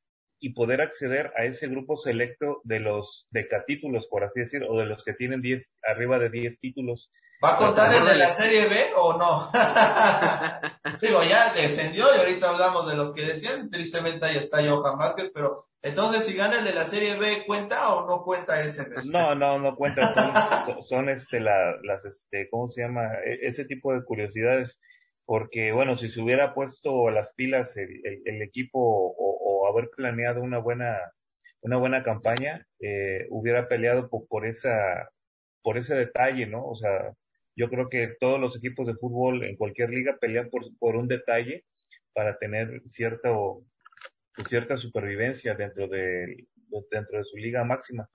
[0.45, 4.85] y poder acceder a ese grupo selecto de los decatítulos, por así decir, o de
[4.85, 7.09] los que tienen 10, arriba de 10 títulos.
[7.43, 9.49] ¿Va a contar el de la Serie B o no?
[11.01, 15.31] Digo, ya descendió y ahorita hablamos de los que decían, tristemente ahí está Johan Vázquez,
[15.33, 18.87] pero entonces si gana el de la Serie B, ¿cuenta o no cuenta ese?
[19.05, 20.31] No, no, no cuenta, son,
[20.83, 23.15] son este, la, las, este, ¿cómo se llama?
[23.25, 24.79] E, ese tipo de curiosidades
[25.25, 27.89] porque bueno, si se hubiera puesto las pilas el,
[28.25, 29.24] el, equipo o,
[29.77, 30.97] haber planeado una buena,
[31.61, 35.09] una buena campaña, eh, hubiera peleado por, esa,
[35.61, 36.65] por ese detalle, ¿no?
[36.65, 37.13] O sea,
[37.55, 41.07] yo creo que todos los equipos de fútbol en cualquier liga pelean por, por un
[41.07, 41.65] detalle
[42.13, 43.63] para tener cierto,
[44.35, 46.47] pues, cierta supervivencia dentro de,
[46.91, 48.09] dentro de su liga máxima.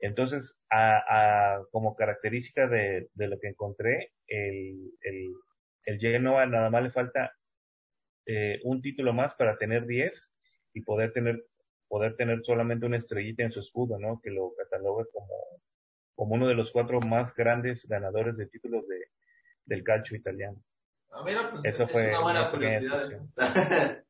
[0.00, 5.32] Entonces, a, como característica de, lo que encontré, el, el,
[5.84, 7.32] el Genoa nada más le falta
[8.26, 10.33] eh, un título más para tener 10
[10.74, 11.46] y poder tener
[11.88, 14.20] poder tener solamente una estrellita en su escudo, ¿no?
[14.20, 15.34] Que lo catalogue como,
[16.16, 19.10] como uno de los cuatro más grandes ganadores de títulos de,
[19.64, 20.60] del calcio italiano.
[21.10, 23.24] Ah, pues, Eso fue una buena curiosidad.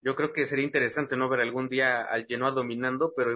[0.00, 3.32] Yo creo que sería interesante no ver algún día al Genoa dominando, pero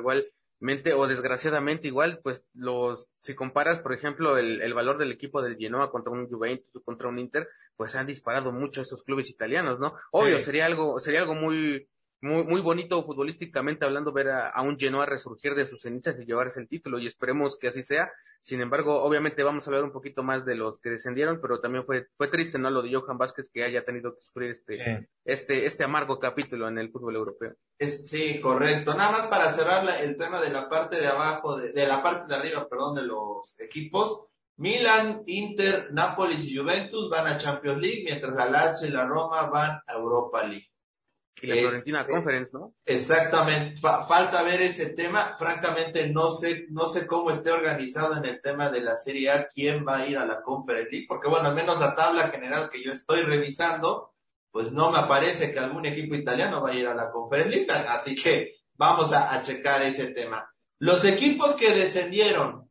[0.61, 5.41] igualmente o desgraciadamente igual, pues los si comparas, por ejemplo, el, el valor del equipo
[5.41, 9.81] del Genoa contra un Juventus contra un Inter, pues han disparado mucho estos clubes italianos,
[9.81, 9.95] ¿no?
[10.13, 11.89] Obvio, sería algo sería algo muy
[12.23, 16.61] muy, muy bonito futbolísticamente hablando ver a, un Genoa resurgir de sus cenizas y llevarse
[16.61, 18.11] el título y esperemos que así sea.
[18.43, 21.85] Sin embargo, obviamente vamos a hablar un poquito más de los que descendieron, pero también
[21.85, 22.71] fue, fue triste, ¿no?
[22.71, 26.79] Lo de Johan Vázquez que haya tenido que sufrir este, este, este amargo capítulo en
[26.79, 27.55] el fútbol europeo.
[27.79, 28.95] sí, correcto.
[28.95, 32.29] Nada más para cerrar el tema de la parte de abajo, de, de la parte
[32.29, 34.27] de arriba, perdón, de los equipos.
[34.57, 39.49] Milan, Inter, Nápoles y Juventus van a Champions League, mientras la Lazio y la Roma
[39.49, 40.70] van a Europa League.
[41.43, 42.75] Y la Florentina este, Conference, ¿no?
[42.85, 43.81] Exactamente.
[43.81, 45.37] falta ver ese tema.
[45.39, 49.49] Francamente, no sé, no sé cómo esté organizado en el tema de la Serie A,
[49.49, 52.71] quién va a ir a la Conference League, porque bueno, al menos la tabla general
[52.71, 54.13] que yo estoy revisando,
[54.51, 57.71] pues no me parece que algún equipo italiano va a ir a la Conference League,
[57.71, 60.51] así que vamos a, a checar ese tema.
[60.79, 62.71] Los equipos que descendieron,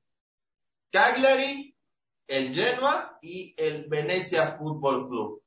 [0.91, 1.75] Cagliari,
[2.29, 5.41] el Genoa y el Venecia Football Club.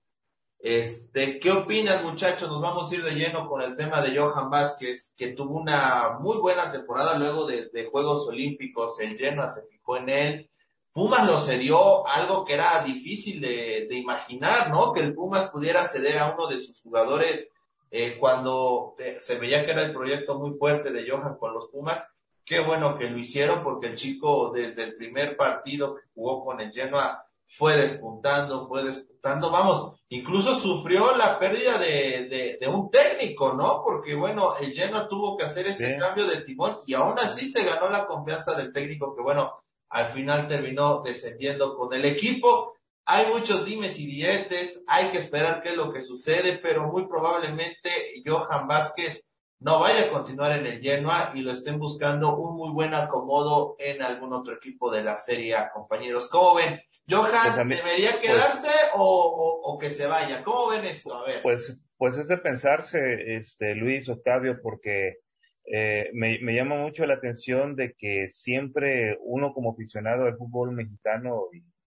[0.62, 2.48] Este, ¿qué opinan muchachos?
[2.48, 6.18] Nos vamos a ir de lleno con el tema de Johan Vázquez, que tuvo una
[6.20, 10.50] muy buena temporada luego de, Juegos Olímpicos, el lleno se fijó en él.
[10.92, 14.92] Pumas lo cedió, algo que era difícil de, imaginar, ¿no?
[14.92, 17.48] Que el Pumas pudiera ceder a uno de sus jugadores
[17.90, 21.70] eh, cuando eh, se veía que era el proyecto muy fuerte de Johan con los
[21.70, 22.06] Pumas.
[22.44, 26.60] Qué bueno que lo hicieron porque el chico desde el primer partido que jugó con
[26.60, 33.52] el Genoa fue despuntando, fue despuntando, vamos, incluso sufrió la pérdida de, de, un técnico,
[33.52, 33.82] ¿no?
[33.84, 37.62] Porque bueno, el Genoa tuvo que hacer este cambio de timón y aún así se
[37.62, 39.52] ganó la confianza del técnico que bueno,
[39.90, 42.74] al final terminó descendiendo con el equipo.
[43.04, 47.06] Hay muchos dimes y dietes, hay que esperar qué es lo que sucede, pero muy
[47.06, 49.26] probablemente Johan Vázquez
[49.60, 53.76] no vaya a continuar en el Genoa y lo estén buscando un muy buen acomodo
[53.78, 56.28] en algún otro equipo de la Serie A, compañeros.
[56.30, 56.80] ¿Cómo ven?
[57.12, 60.42] Johan, pues ¿debería pues quedarse o, o, que se vaya?
[60.42, 61.14] ¿Cómo ven esto?
[61.14, 61.42] A ver.
[61.42, 65.18] Pues, pues es de pensarse, este, Luis Octavio, porque
[65.66, 70.72] eh, me, me, llama mucho la atención de que siempre uno como aficionado al fútbol
[70.72, 71.48] mexicano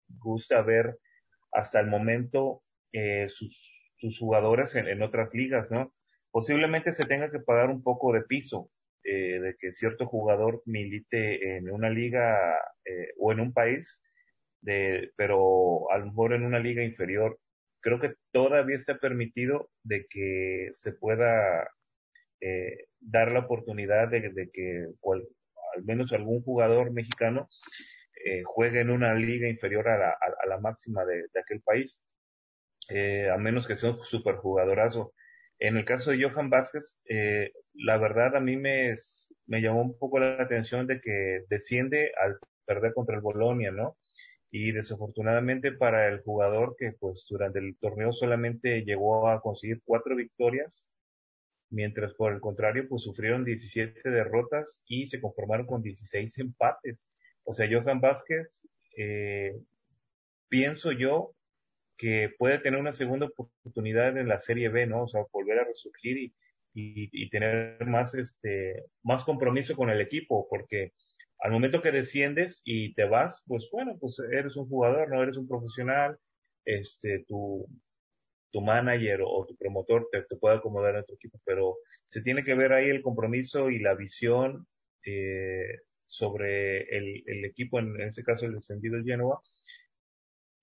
[0.08, 0.98] gusta ver
[1.52, 5.92] hasta el momento eh, sus, sus jugadores en, en, otras ligas, ¿no?
[6.30, 8.70] Posiblemente se tenga que pagar un poco de piso,
[9.04, 14.02] eh, de que cierto jugador milite en una liga eh, o en un país
[14.66, 17.38] de, pero a lo mejor en una liga inferior,
[17.80, 21.70] creo que todavía está permitido de que se pueda
[22.40, 24.86] eh, dar la oportunidad de, que
[25.76, 27.48] al menos algún jugador mexicano
[28.24, 32.00] eh, juegue en una liga inferior a la, a, la máxima de, aquel país,
[32.88, 35.14] eh, a menos que sea un superjugadorazo.
[35.60, 38.94] En el caso de Johan Vázquez, eh, la verdad a mí me,
[39.46, 43.96] me llamó un poco la atención de que desciende al perder contra el Bolonia, ¿no?
[44.50, 50.16] Y desafortunadamente para el jugador que pues durante el torneo solamente llegó a conseguir cuatro
[50.16, 50.86] victorias,
[51.70, 57.06] mientras por el contrario pues sufrieron 17 derrotas y se conformaron con 16 empates.
[57.44, 59.56] O sea, Johan Vázquez, eh,
[60.48, 61.34] pienso yo
[61.96, 65.04] que puede tener una segunda oportunidad en la Serie B, ¿no?
[65.04, 66.34] O sea, volver a resurgir y,
[66.74, 70.92] y, y tener más, este, más compromiso con el equipo, porque
[71.40, 75.36] al momento que desciendes y te vas, pues bueno, pues eres un jugador, no eres
[75.36, 76.18] un profesional,
[76.64, 77.66] este, tu,
[78.50, 82.54] tu manager o tu promotor te, puede acomodar en tu equipo, pero se tiene que
[82.54, 84.66] ver ahí el compromiso y la visión
[85.04, 89.40] eh, sobre el, el, equipo, en, este caso el descendido Genoa,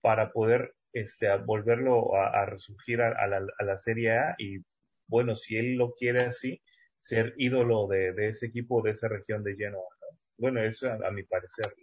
[0.01, 4.59] para poder este, volverlo a, resurgir a, la, a la Serie A y
[5.07, 6.61] bueno, si él lo quiere así,
[6.99, 9.85] ser ídolo de, de ese equipo, de esa región de Genoa.
[10.37, 11.73] Bueno, eso a, mi parecer.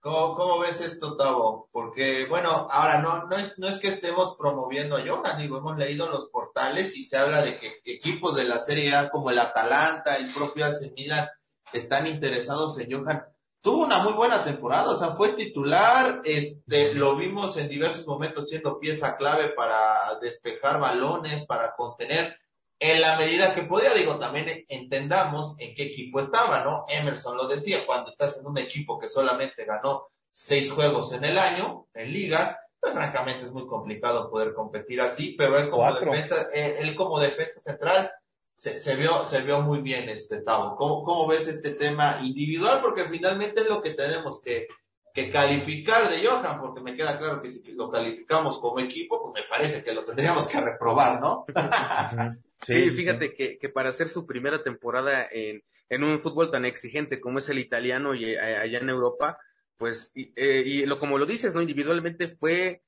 [0.00, 1.68] ¿Cómo, ¿Cómo, ves esto, Tavo?
[1.70, 5.78] Porque, bueno, ahora no, no, es, no es que estemos promoviendo a Johan, digo, hemos
[5.78, 9.38] leído los portales y se habla de que equipos de la Serie A como el
[9.38, 11.28] Atalanta, el propio AC Milan,
[11.72, 13.22] están interesados en Johan.
[13.60, 18.48] Tuvo una muy buena temporada, o sea, fue titular, este, lo vimos en diversos momentos
[18.48, 22.36] siendo pieza clave para despejar balones, para contener
[22.84, 26.84] en la medida que podía, digo, también entendamos en qué equipo estaba, ¿no?
[26.88, 31.38] Emerson lo decía, cuando estás en un equipo que solamente ganó seis juegos en el
[31.38, 36.48] año, en liga, pues francamente es muy complicado poder competir así, pero él como defensa,
[36.52, 38.10] él, como defensa central
[38.56, 40.74] se, se, vio, se vio muy bien este Tavo.
[40.74, 42.80] ¿Cómo, ¿Cómo ves este tema individual?
[42.82, 44.66] Porque finalmente es lo que tenemos que,
[45.14, 49.42] que calificar de Johan, porque me queda claro que si lo calificamos como equipo, pues
[49.42, 51.44] me parece que lo tendríamos que reprobar, ¿no?
[52.62, 57.20] sí, fíjate que, que para hacer su primera temporada en, en un fútbol tan exigente
[57.20, 59.38] como es el italiano y eh, allá en Europa,
[59.76, 61.60] pues, y, eh, y lo, como lo dices, ¿no?
[61.60, 62.82] Individualmente fue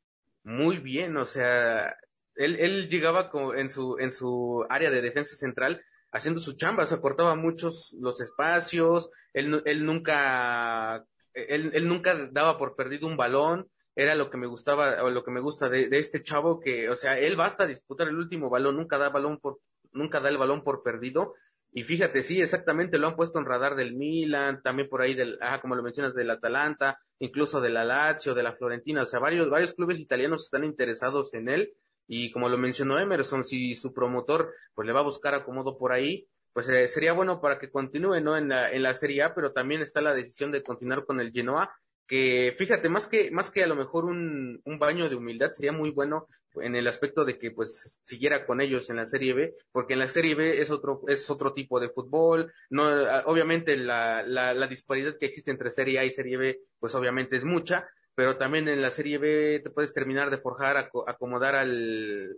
[0.45, 1.97] muy bien, o sea,
[2.37, 5.85] él, él llegaba en su, en su área de defensa central
[6.15, 12.29] haciendo su chamba, o sea, cortaba muchos los espacios, él, él nunca, él, él nunca
[12.31, 15.69] daba por perdido un balón, era lo que me gustaba, o lo que me gusta
[15.69, 19.11] de, de este chavo que, o sea, él basta disputar el último balón, nunca da
[19.11, 19.59] balón por,
[19.93, 21.35] nunca da el balón por perdido,
[21.73, 25.39] y fíjate, sí, exactamente, lo han puesto en radar del Milan, también por ahí del,
[25.41, 29.21] ah, como lo mencionas, del Atalanta, incluso de la Lazio, de la Florentina, o sea,
[29.21, 31.73] varios, varios clubes italianos están interesados en él,
[32.07, 35.93] y como lo mencionó Emerson, si su promotor, pues le va a buscar acomodo por
[35.93, 38.37] ahí, pues eh, sería bueno para que continúe, ¿no?
[38.37, 41.33] En la, en la Serie A, pero también está la decisión de continuar con el
[41.33, 41.75] Genoa,
[42.07, 45.73] que fíjate, más que, más que a lo mejor un, un baño de humildad, sería
[45.73, 46.29] muy bueno
[46.63, 49.99] en el aspecto de que pues siguiera con ellos en la Serie B, porque en
[49.99, 52.85] la Serie B es otro, es otro tipo de fútbol, no,
[53.27, 57.37] obviamente la, la, la disparidad que existe entre Serie A y Serie B, pues obviamente
[57.37, 62.37] es mucha, pero también en la Serie B te puedes terminar de forjar, acomodar al,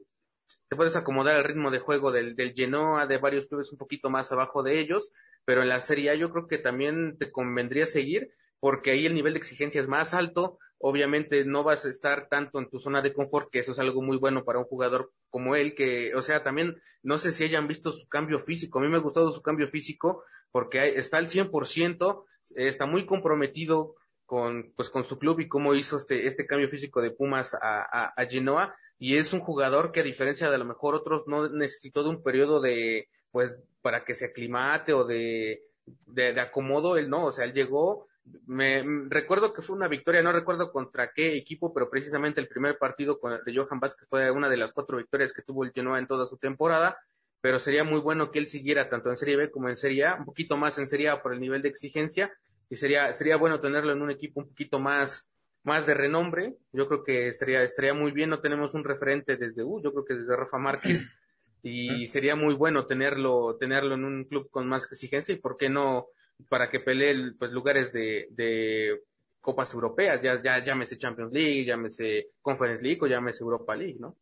[0.69, 4.11] te puedes acomodar al ritmo de juego del, del Genoa, de varios clubes un poquito
[4.11, 5.13] más abajo de ellos,
[5.45, 9.15] pero en la Serie A yo creo que también te convendría seguir, porque ahí el
[9.15, 13.01] nivel de exigencia es más alto, obviamente no vas a estar tanto en tu zona
[13.01, 16.23] de confort, que eso es algo muy bueno para un jugador como él, que, o
[16.23, 19.33] sea, también no sé si hayan visto su cambio físico, a mí me ha gustado
[19.33, 22.25] su cambio físico porque está al 100%,
[22.57, 27.01] está muy comprometido con, pues, con su club y cómo hizo este, este cambio físico
[27.01, 30.59] de Pumas a, a, a Genoa, y es un jugador que a diferencia de a
[30.59, 35.05] lo mejor otros no necesitó de un periodo de, pues, para que se aclimate o
[35.05, 35.63] de,
[36.07, 38.07] de, acomodo, él no, o sea, él llegó,
[38.47, 42.79] me recuerdo que fue una victoria, no recuerdo contra qué equipo, pero precisamente el primer
[42.79, 46.07] partido de Johan Vázquez fue una de las cuatro victorias que tuvo el Genoa en
[46.07, 46.99] toda su temporada,
[47.41, 50.17] pero sería muy bueno que él siguiera tanto en Serie B como en Serie A,
[50.17, 52.33] un poquito más en Serie A por el nivel de exigencia,
[52.69, 55.29] y sería, sería bueno tenerlo en un equipo un poquito más,
[55.67, 59.65] más de renombre, yo creo que estaría, estaría muy bien, no tenemos un referente desde,
[59.65, 61.09] uh, yo creo que desde Rafa Márquez,
[61.63, 65.69] y sería muy bueno tenerlo, tenerlo en un club con más exigencia, y por qué
[65.69, 66.07] no
[66.49, 69.01] para que pelee pues, lugares de, de
[69.41, 74.17] copas europeas, ya, ya llámese Champions League, llámese Conference League o llámese Europa League, ¿no?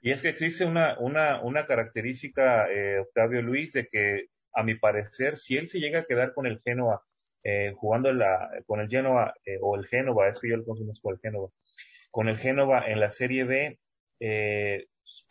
[0.00, 4.76] Y es que existe una, una, una característica, eh, Octavio Luis, de que, a mi
[4.76, 7.02] parecer, si él se llega a quedar con el Genoa,
[7.48, 11.12] eh, jugando la, con el Genoa, eh, o el Génova, es que yo lo conozco
[11.12, 11.48] el Génova,
[12.10, 13.78] con el Génova en la Serie B,
[14.18, 14.86] eh,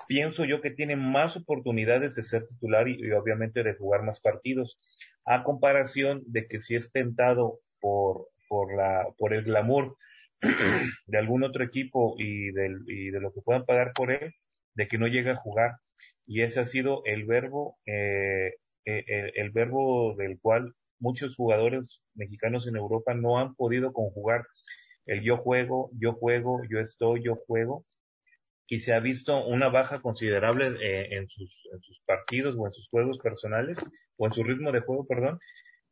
[0.07, 4.79] pienso yo que tiene más oportunidades de ser titular y, obviamente de jugar más partidos,
[5.25, 9.97] a comparación de que si es tentado por, por, la, por el glamour
[11.07, 14.35] de algún otro equipo y, del, y de lo que puedan pagar por él,
[14.73, 15.71] de que no llega a jugar.
[16.25, 18.53] Y ese ha sido el verbo, eh,
[18.85, 24.45] eh, el, verbo del cual muchos jugadores mexicanos en Europa no han podido conjugar
[25.05, 27.85] el yo juego, yo juego, yo estoy, yo juego,
[28.67, 32.71] y se ha visto una baja considerable eh, en, sus, en sus partidos o en
[32.71, 33.79] sus juegos personales
[34.17, 35.39] o en su ritmo de juego, perdón,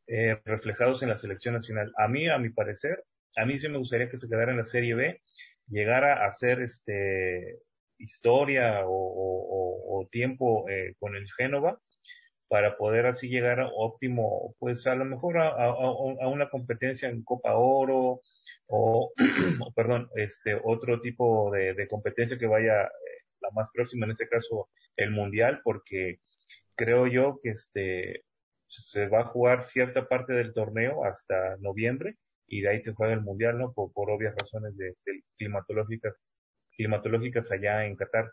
[0.08, 1.94] eh, reflejados en la selección nacional.
[1.98, 3.04] A mí, a mi parecer,
[3.36, 5.22] a mí sí me gustaría que se quedara en la Serie B,
[5.68, 7.60] llegara a hacer este
[8.00, 11.80] historia o, tiempo eh, con el Génova
[12.54, 17.56] para poder así llegar a óptimo, pues a lo mejor a, una competencia en Copa
[17.56, 18.22] Oro,
[18.68, 19.12] o,
[19.76, 22.90] perdón, este otro tipo de, competencia que vaya eh,
[23.42, 26.20] la más próxima, en este caso el mundial, porque
[26.76, 28.24] creo yo que este
[28.68, 33.14] se va a jugar cierta parte del torneo hasta noviembre y de ahí se juega
[33.14, 33.74] el mundial, ¿no?
[33.74, 36.14] Por, obvias razones de, de climatológicas,
[36.78, 38.32] climatológicas allá en Qatar.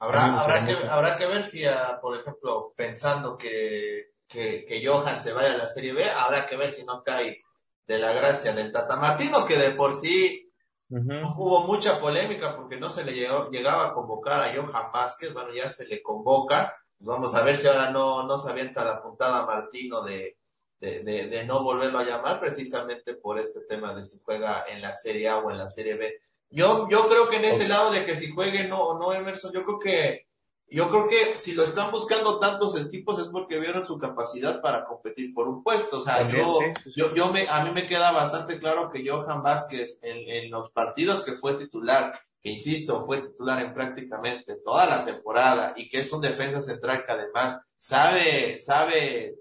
[0.00, 5.22] Habrá, habrá, que, habrá que ver si, ah, por ejemplo, pensando que, que, que Johan
[5.22, 7.42] se vaya a la Serie B, habrá que ver si no cae
[7.86, 10.50] de la gracia del Tata Martino, que de por sí
[10.88, 15.52] hubo mucha polémica porque no se le llegó, llegaba a convocar a Johan Vázquez, bueno,
[15.52, 19.02] ya se le convoca, pues vamos a ver si ahora no, no se avienta la
[19.02, 20.38] puntada Martino de,
[20.80, 24.94] de, de, no volverlo a llamar precisamente por este tema de si juega en la
[24.94, 26.20] Serie A o en la Serie B.
[26.50, 29.52] Yo, yo creo que en ese lado de que si juegue no o no Emerson,
[29.52, 30.26] yo creo que
[30.72, 34.84] yo creo que si lo están buscando tantos equipos es porque vieron su capacidad para
[34.84, 35.98] competir por un puesto.
[35.98, 36.60] O sea, yo,
[36.94, 41.24] yo, me, a mí me queda bastante claro que Johan Vázquez en, en los partidos
[41.24, 46.12] que fue titular, que insisto, fue titular en prácticamente toda la temporada y que es
[46.12, 49.34] un defensa central que además sabe, sabe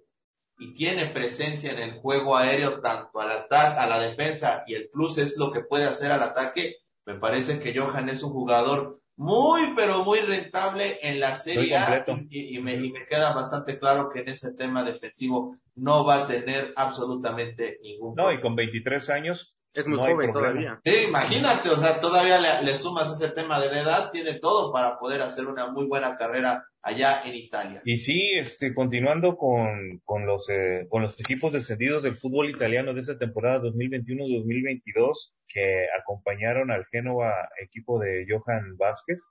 [0.58, 4.90] y tiene presencia en el juego aéreo tanto al ataque, a la defensa y el
[4.90, 6.78] plus es lo que puede hacer al ataque,
[7.10, 11.76] me parece que Johan es un jugador muy, pero muy rentable en la serie
[12.30, 16.24] y, y, me, y me queda bastante claro que en ese tema defensivo no va
[16.24, 20.80] a tener absolutamente ningún No, y con 23 años es muy joven todavía.
[20.86, 25.00] Sí, imagínate, o sea, todavía le, sumas ese tema de la edad, tiene todo para
[25.00, 27.82] poder hacer una muy buena carrera allá en Italia.
[27.86, 32.94] Y sí, este, continuando con, con los, eh, con los equipos descendidos del fútbol italiano
[32.94, 39.22] de esta temporada 2021-2022 que acompañaron al Génova equipo de Johan Vázquez,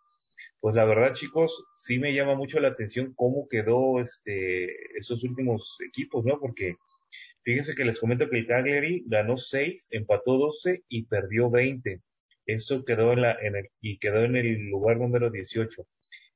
[0.60, 5.78] pues la verdad chicos, sí me llama mucho la atención cómo quedó este, esos últimos
[5.86, 6.38] equipos, ¿no?
[6.38, 6.76] Porque
[7.48, 12.02] Fíjense que les comento que el Cagliari ganó 6, empató 12 y perdió 20.
[12.44, 15.86] Esto quedó en la, en el, y quedó en el lugar número 18.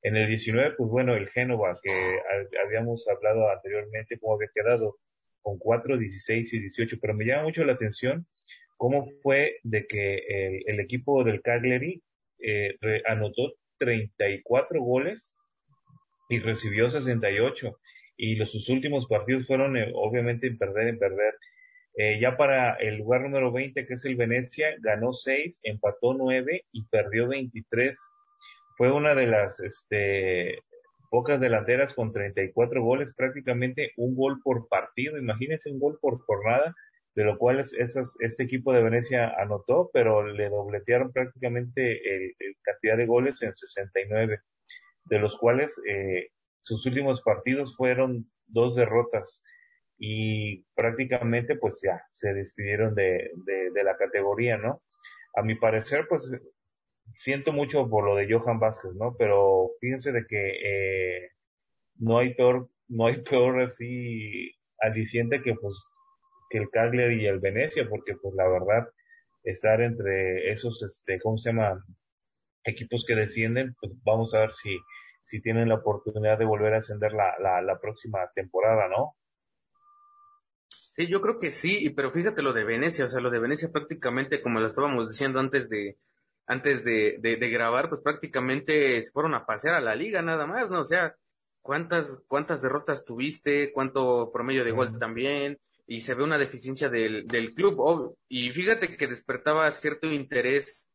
[0.02, 2.18] En el 19, pues bueno, el Génova, que
[2.64, 4.98] habíamos hablado anteriormente, cómo había quedado
[5.42, 8.26] con 4, 16 y 18, pero me llama mucho la atención
[8.76, 12.02] cómo fue de que el, el equipo del Cagliari
[12.40, 12.76] eh,
[13.06, 15.36] anotó 34 goles
[16.28, 17.78] y recibió 68
[18.16, 21.34] y los, sus últimos partidos fueron eh, obviamente en perder, en perder.
[21.94, 26.64] Eh, ya para el lugar número 20, que es el Venecia, ganó 6, empató 9
[26.72, 27.96] y perdió 23.
[28.76, 30.58] Fue una de las este,
[31.10, 35.18] pocas delanteras con 34 goles, prácticamente un gol por partido.
[35.18, 36.74] Imagínense un gol por jornada,
[37.14, 42.96] de lo cual es, este equipo de Venecia anotó, pero le dobletearon prácticamente el, cantidad
[42.96, 44.40] de goles en 69,
[45.04, 46.28] de los cuales eh,
[46.62, 49.42] sus últimos partidos fueron dos derrotas
[49.98, 54.82] y prácticamente pues ya se despidieron de, de, la categoría, ¿no?
[55.36, 56.32] A mi parecer pues
[57.16, 59.14] siento mucho por lo de Johan Vázquez, ¿no?
[59.18, 61.30] Pero fíjense de que eh,
[61.96, 65.84] no hay peor, no hay peor así aliciente que pues
[66.50, 68.88] que el Cagliari y el Venecia, porque pues la verdad
[69.42, 71.82] estar entre esos, este, ¿cómo se llama?
[72.64, 74.78] Equipos que descienden, pues vamos a ver si
[75.24, 79.16] si tienen la oportunidad de volver a ascender la, la, la próxima temporada, ¿no?
[80.94, 83.70] Sí, yo creo que sí, pero fíjate lo de Venecia, o sea, lo de Venecia
[83.72, 85.96] prácticamente, como lo estábamos diciendo antes de,
[86.46, 90.46] antes de, de, de, grabar, pues prácticamente se fueron a pasear a la liga nada
[90.46, 90.80] más, ¿no?
[90.80, 91.14] O sea,
[91.60, 93.72] ¿cuántas, cuántas derrotas tuviste?
[93.72, 95.58] ¿Cuánto promedio de gol también?
[95.86, 97.76] Y se ve una deficiencia del, del club.
[97.78, 100.88] Oh, y fíjate que despertaba cierto interés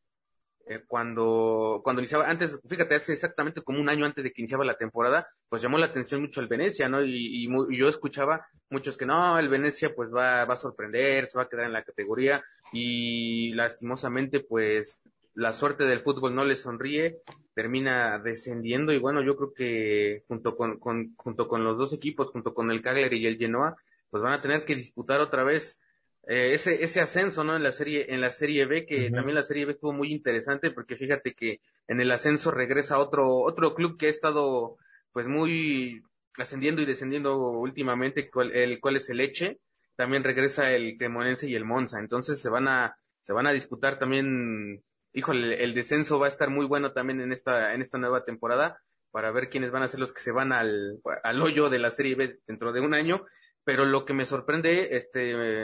[0.70, 4.66] eh, cuando, cuando iniciaba, antes, fíjate, hace exactamente como un año antes de que iniciaba
[4.66, 7.02] la temporada, pues llamó la atención mucho el Venecia, ¿no?
[7.04, 11.38] Y, y, yo escuchaba muchos que no, el Venecia pues va, va a sorprender, se
[11.38, 12.44] va a quedar en la categoría
[12.74, 15.02] y lastimosamente pues
[15.38, 17.20] la suerte del fútbol no le sonríe,
[17.54, 22.32] termina descendiendo y bueno, yo creo que junto con, con, junto con los dos equipos,
[22.32, 23.76] junto con el Cagliari y el Genoa,
[24.10, 25.80] pues van a tener que disputar otra vez
[26.28, 27.56] eh, ese, ese ascenso, ¿no?
[27.56, 30.72] En la serie, en la serie B, que también la serie B estuvo muy interesante
[30.72, 34.78] porque fíjate que en el ascenso regresa otro, otro club que ha estado
[35.12, 36.02] pues muy
[36.36, 39.60] ascendiendo y descendiendo últimamente, el cual es el Eche,
[39.96, 44.00] también regresa el Cremonense y el Monza, entonces se van a, se van a disputar
[44.00, 44.84] también,
[45.18, 48.80] híjole, el descenso va a estar muy bueno también en esta, en esta nueva temporada
[49.10, 51.90] para ver quiénes van a ser los que se van al, al hoyo de la
[51.90, 53.26] serie B dentro de un año.
[53.64, 55.20] Pero lo que me sorprende, este,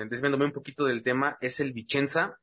[0.08, 2.40] desviándome un poquito del tema, es el Vicenza,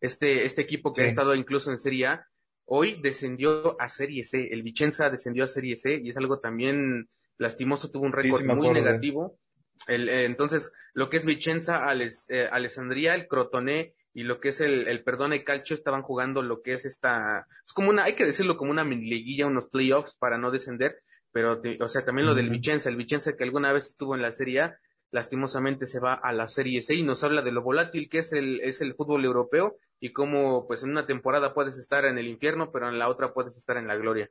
[0.00, 2.26] este, este equipo que ha estado incluso en Serie A,
[2.64, 7.08] hoy descendió a Serie C, el Vicenza descendió a Serie C y es algo también
[7.36, 9.38] lastimoso, tuvo un récord muy negativo.
[9.86, 11.84] El, eh, entonces, lo que es Vicenza,
[12.28, 16.62] eh, Alessandria, el Crotoné y lo que es el, el Perdone Calcio estaban jugando lo
[16.62, 20.14] que es esta, es como una, hay que decirlo como una mini liguilla, unos playoffs
[20.18, 20.96] para no descender,
[21.32, 24.30] pero, o sea, también lo del Vicenza, el Vicenza que alguna vez estuvo en la
[24.30, 24.78] Serie A,
[25.10, 28.32] lastimosamente se va a la Serie C y nos habla de lo volátil que es
[28.32, 32.28] el, es el fútbol europeo y cómo pues en una temporada puedes estar en el
[32.28, 34.30] infierno, pero en la otra puedes estar en la gloria.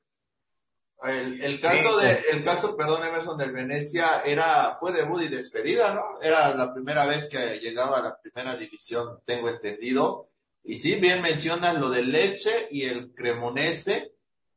[1.04, 5.94] El, el caso de, el caso, perdón, Emerson del Venecia era, fue debut y despedida,
[5.94, 6.22] ¿no?
[6.22, 10.30] Era la primera vez que llegaba a la primera división, tengo entendido.
[10.64, 14.14] Y sí, bien mencionan lo del Leche y el Cremonese,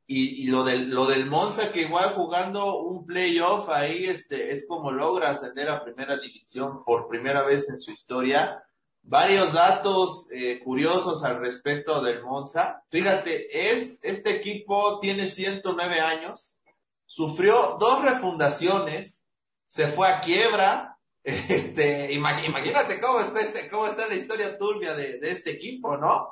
[0.07, 4.67] y, y lo del, lo del Monza, que igual jugando un playoff ahí, este, es
[4.69, 8.63] como logra ascender a primera división por primera vez en su historia.
[9.09, 12.83] Varios datos eh, curiosos al respecto del Monza.
[12.91, 16.61] Fíjate, es, este equipo tiene 109 años,
[17.05, 19.25] sufrió dos refundaciones,
[19.69, 25.21] se fue a quiebra, este, imagínate cómo está, este, cómo está la historia turbia de,
[25.21, 26.27] de este equipo, ¿no?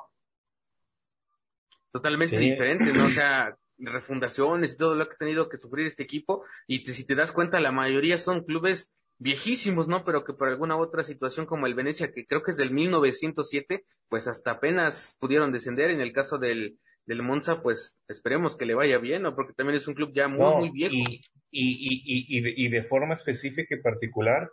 [1.93, 3.05] Totalmente diferente, ¿no?
[3.05, 7.05] O sea, refundaciones y todo lo que ha tenido que sufrir este equipo, y si
[7.05, 10.03] te das cuenta, la mayoría son clubes viejísimos, ¿no?
[10.03, 13.85] Pero que por alguna otra situación como el Venecia, que creo que es del 1907,
[14.09, 15.91] pues hasta apenas pudieron descender.
[15.91, 19.35] En el caso del, del Monza, pues esperemos que le vaya bien, ¿no?
[19.35, 20.93] Porque también es un club ya muy, muy viejo.
[20.95, 24.49] Y, y, y, y, de, y de forma específica y particular,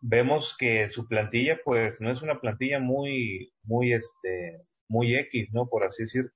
[0.00, 5.68] vemos que su plantilla, pues no es una plantilla muy, muy, este, muy X, ¿no?
[5.68, 6.30] Por así decir.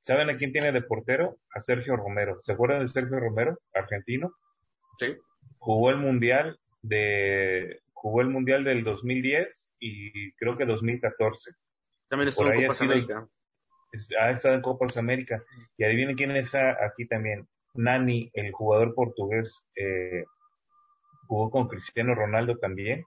[0.00, 1.36] ¿Saben a quién tiene de portero?
[1.54, 2.38] A Sergio Romero.
[2.40, 4.32] ¿Se acuerdan de Sergio Romero, argentino?
[4.98, 5.16] Sí.
[5.58, 11.52] Jugó el Mundial de jugó el Mundial del 2010 y creo que 2014.
[12.08, 13.28] También estuvo en Copa América.
[14.20, 15.42] Ha estado en Copa América.
[15.76, 17.46] Y adivinen quién está aquí también.
[17.74, 20.24] Nani, el jugador portugués, eh,
[21.26, 23.04] jugó con Cristiano Ronaldo también.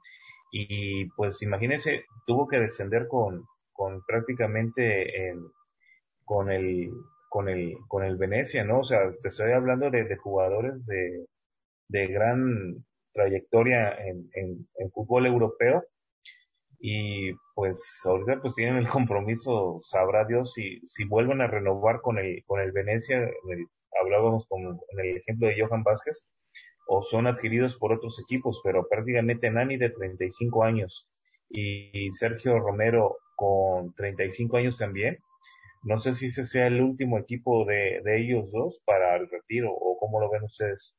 [0.51, 5.47] Y pues imagínense, tuvo que descender con, con prácticamente en,
[6.25, 6.91] con el
[7.29, 8.79] con el con el Venecia, ¿no?
[8.79, 11.25] O sea, te estoy hablando de, de jugadores de,
[11.87, 12.83] de gran
[13.13, 15.83] trayectoria en, en, en, fútbol europeo.
[16.79, 22.17] Y pues ahorita pues tienen el compromiso, sabrá Dios si, si vuelven a renovar con
[22.17, 23.29] el, con el Venecia,
[24.01, 26.25] hablábamos con, el ejemplo de Johan Vázquez,
[26.87, 31.07] o son adquiridos por otros equipos, pero prácticamente Nani de 35 años.
[31.49, 35.17] Y Sergio Romero con 35 años también.
[35.83, 39.71] No sé si ese sea el último equipo de, de ellos dos para el retiro
[39.71, 40.95] o cómo lo ven ustedes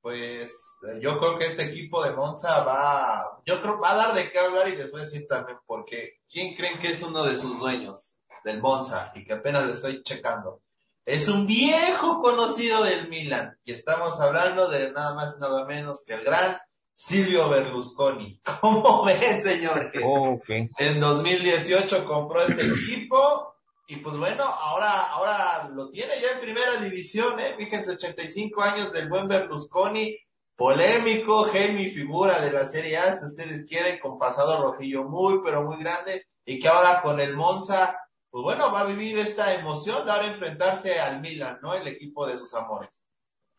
[0.00, 0.52] pues
[1.00, 4.38] yo creo que este equipo de Monza va, yo creo va a dar de qué
[4.38, 7.58] hablar y les voy a decir también porque ¿quién creen que es uno de sus
[7.58, 10.62] dueños del Monza y que apenas lo estoy checando?
[11.04, 16.02] Es un viejo conocido del Milan y estamos hablando de nada más y nada menos
[16.06, 16.58] que el gran
[16.94, 18.40] Silvio Berlusconi.
[18.60, 19.90] ¿Cómo ven, señor?
[20.02, 20.68] okay.
[20.78, 23.54] En 2018 compró este equipo
[23.90, 27.56] y pues bueno, ahora, ahora lo tiene ya en primera división, ¿eh?
[27.56, 30.16] Fíjense, 85 años del buen Berlusconi,
[30.54, 35.64] polémico, genio figura de la Serie A, si ustedes quieren, con pasado rojillo muy, pero
[35.64, 37.98] muy grande, y que ahora con el Monza,
[38.30, 41.74] pues bueno, va a vivir esta emoción de ahora enfrentarse al Milan, ¿no?
[41.74, 42.90] El equipo de sus amores.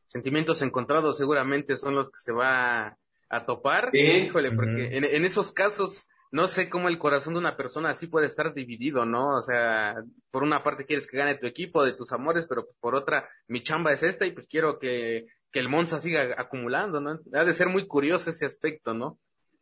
[0.07, 3.89] Sentimientos encontrados seguramente son los que se va a topar.
[3.91, 3.99] Sí.
[3.99, 4.97] Híjole, porque uh -huh.
[4.97, 8.53] en, en esos casos no sé cómo el corazón de una persona así puede estar
[8.53, 9.37] dividido, ¿no?
[9.37, 9.95] O sea,
[10.31, 13.61] por una parte quieres que gane tu equipo, de tus amores, pero por otra, mi
[13.61, 17.19] chamba es esta y pues quiero que, que el Monza siga acumulando, ¿no?
[17.33, 19.19] Ha de ser muy curioso ese aspecto, ¿no?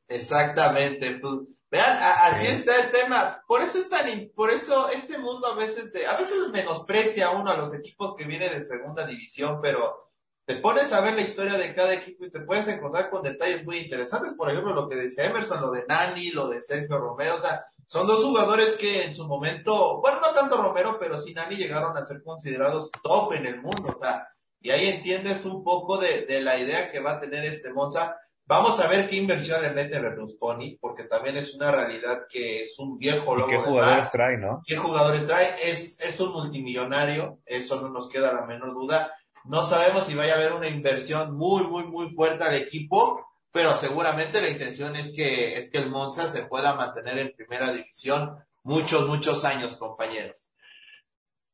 [0.08, 1.18] Exactamente.
[1.20, 1.34] Pues,
[1.72, 3.42] vean, a, así está el tema.
[3.48, 7.50] Por eso es tan, por eso este mundo a veces, de, a veces menosprecia uno
[7.50, 10.09] a los equipos que vienen de segunda división, pero
[10.50, 13.64] te pones a ver la historia de cada equipo y te puedes encontrar con detalles
[13.64, 14.34] muy interesantes.
[14.34, 17.68] Por ejemplo, lo que decía Emerson, lo de Nani, lo de Sergio Romero, o sea,
[17.86, 21.96] son dos jugadores que en su momento, bueno, no tanto Romero, pero sí Nani llegaron
[21.96, 24.28] a ser considerados top en el mundo, o sea,
[24.60, 28.18] y ahí entiendes un poco de, de la idea que va a tener este Monza.
[28.48, 32.80] Vamos a ver qué inversión le mete Berlusconi, porque también es una realidad que es
[32.80, 33.48] un viejo lobo.
[33.48, 34.64] ¿Y qué jugadores trae, no?
[34.66, 35.70] ¿Qué jugadores trae?
[35.70, 39.14] Es, es un multimillonario, eso no nos queda la menor duda
[39.46, 43.76] no sabemos si vaya a haber una inversión muy, muy, muy fuerte al equipo, pero
[43.76, 48.38] seguramente la intención es que, es que el Monza se pueda mantener en primera división
[48.64, 50.54] muchos, muchos años, compañeros.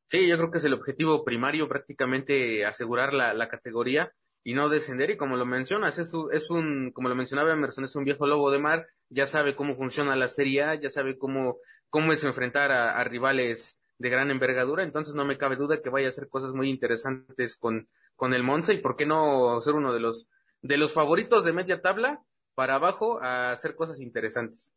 [0.09, 4.11] Sí, yo creo que es el objetivo primario prácticamente asegurar la, la categoría
[4.43, 5.09] y no descender.
[5.09, 8.27] Y como lo mencionas, es un, es un, como lo mencionaba Emerson, es un viejo
[8.27, 11.57] lobo de mar, ya sabe cómo funciona la Serie A, ya sabe cómo,
[11.89, 15.89] cómo es enfrentar a, a rivales de gran envergadura, entonces no me cabe duda que
[15.89, 19.73] vaya a hacer cosas muy interesantes con, con el Monza y por qué no ser
[19.73, 20.27] uno de los,
[20.61, 22.21] de los favoritos de media tabla
[22.55, 24.71] para abajo a hacer cosas interesantes.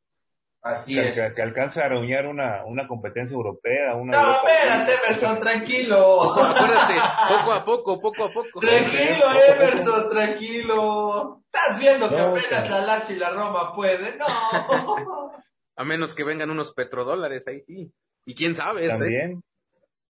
[0.61, 1.15] Así que, es.
[1.15, 3.95] Que, que alcance a reunir una, una competencia europea.
[3.95, 6.23] Una no, Europa espérate, Emerson, tranquilo.
[6.23, 6.95] Acuérdate,
[7.29, 8.61] poco a poco, poco a poco.
[8.61, 11.43] Tranquilo, Emerson, tranquilo.
[11.45, 14.19] Estás viendo que no, apenas la Lazio y la Roma pueden.
[14.19, 14.27] No.
[15.77, 17.93] a menos que vengan unos petrodólares, ahí sí.
[18.29, 18.87] Y quién sabe.
[18.89, 19.43] También.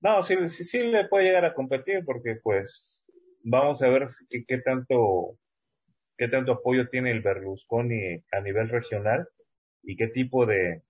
[0.01, 3.07] No, sí, sí, sí le puede llegar a competir porque pues
[3.45, 5.39] vamos a ver qué, qué tanto
[6.17, 9.29] qué tanto apoyo tiene el Berlusconi a nivel regional
[9.85, 10.83] y qué tipo de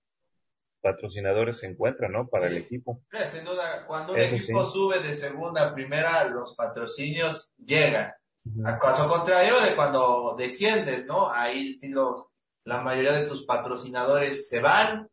[0.81, 2.27] patrocinadores se encuentran, ¿no?
[2.27, 2.55] Para sí.
[2.55, 3.03] el equipo.
[3.11, 4.71] Sí, sin duda, cuando un Eso equipo sí.
[4.71, 8.11] sube de segunda a primera, los patrocinios llegan.
[8.43, 8.73] Uh -huh.
[8.73, 11.29] A caso contrario de cuando desciendes, ¿no?
[11.31, 12.25] Ahí sí los,
[12.63, 15.08] la mayoría de tus patrocinadores se van,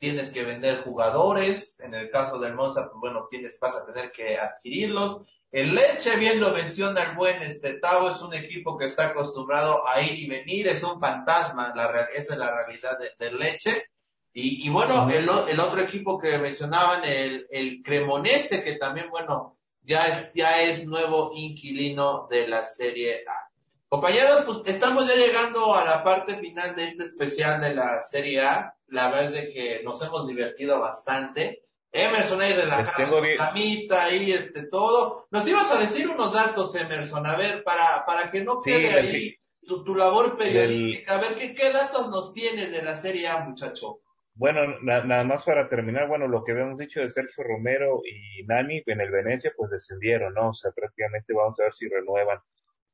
[0.00, 4.10] tienes que vender jugadores, en el caso del Monza, pues bueno, tienes, vas a tener
[4.10, 5.20] que adquirirlos.
[5.52, 9.86] El Leche bien lo menciona el buen este Tavo, es un equipo que está acostumbrado
[9.86, 13.84] a ir y venir, es un fantasma, la, esa es la realidad del Leche.
[14.32, 20.62] Y, bueno, el, otro equipo que mencionaban, el Cremonese, que también, bueno, ya es, ya
[20.62, 23.49] es nuevo inquilino de la Serie A.
[23.90, 28.40] Compañeros, pues estamos ya llegando a la parte final de este especial de la Serie
[28.40, 28.72] A.
[28.86, 31.64] La verdad es que nos hemos divertido bastante.
[31.90, 35.26] Emerson ahí relajado, camita ahí, este, todo.
[35.32, 39.36] Nos ibas a decir unos datos, Emerson, a ver, para, para que no quede ahí
[39.66, 41.16] tu, tu, labor periodística.
[41.16, 44.02] A ver, ¿qué, ¿qué datos nos tienes de la Serie A, muchacho?
[44.34, 48.84] Bueno, nada más para terminar, bueno, lo que habíamos dicho de Sergio Romero y Nani
[48.86, 50.50] en el Venecia, pues descendieron, ¿no?
[50.50, 52.38] O sea, prácticamente vamos a ver si renuevan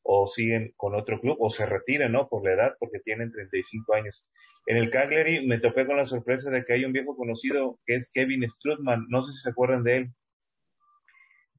[0.08, 2.28] o siguen con otro club o se retiran, ¿no?
[2.28, 4.26] Por la edad, porque tienen 35 años.
[4.66, 7.96] En el Cagliari me topé con la sorpresa de que hay un viejo conocido que
[7.96, 10.10] es Kevin Strutman, no sé si se acuerdan de él.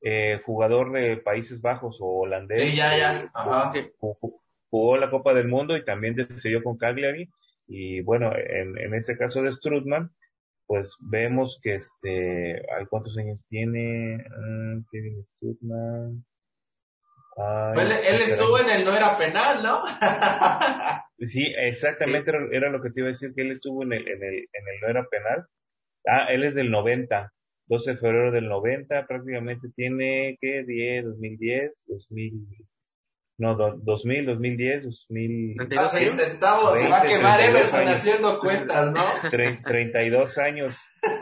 [0.02, 2.62] Eh, jugador de Países Bajos o holandés.
[2.62, 3.32] Sí, ya, ya.
[4.70, 7.30] Jugó, la Copa del Mundo y también decidió con Cagliari.
[7.68, 10.12] Y bueno, en, en este caso de Strutman,
[10.68, 14.18] pues vemos que este, ¿cuántos años tiene?
[14.18, 16.26] Mm, Kevin Strutman
[17.38, 19.84] él, estuvo en el no era penal, ¿no?
[21.28, 24.24] sí, exactamente Era, lo que te iba a decir, que él estuvo en el, en
[24.24, 25.46] el, en el no era penal.
[26.08, 27.32] Ah, él es del 90,
[27.68, 30.64] 12 de febrero del 90, prácticamente tiene, ¿qué?
[30.66, 32.34] 10, 2010, 2000,
[33.40, 35.56] no, 2000, 2010, 2000.
[35.58, 36.22] 32 años.
[36.22, 39.04] se va a quemar Emerson haciendo cuentas, ¿no?
[39.64, 40.76] 32 años.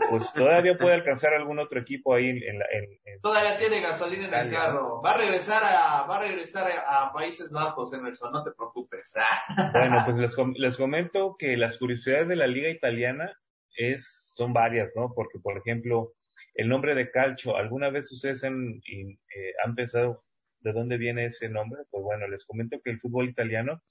[0.09, 4.47] Pues todavía puede alcanzar algún otro equipo ahí en, la, en, Todavía tiene gasolina en
[4.47, 5.01] el carro.
[5.01, 9.13] Va a regresar a, va a regresar a, Países Bajos, Emerson, no te preocupes.
[9.73, 13.37] bueno, pues les, les comento que las curiosidades de la liga italiana
[13.75, 15.11] es, son varias, ¿no?
[15.13, 16.13] Porque, por ejemplo,
[16.53, 20.23] el nombre de Calcio, ¿alguna vez ustedes han, eh, han pensado
[20.65, 21.83] ¿De dónde viene ese nombre?
[21.91, 23.83] Pues bueno, les comento que el fútbol italiano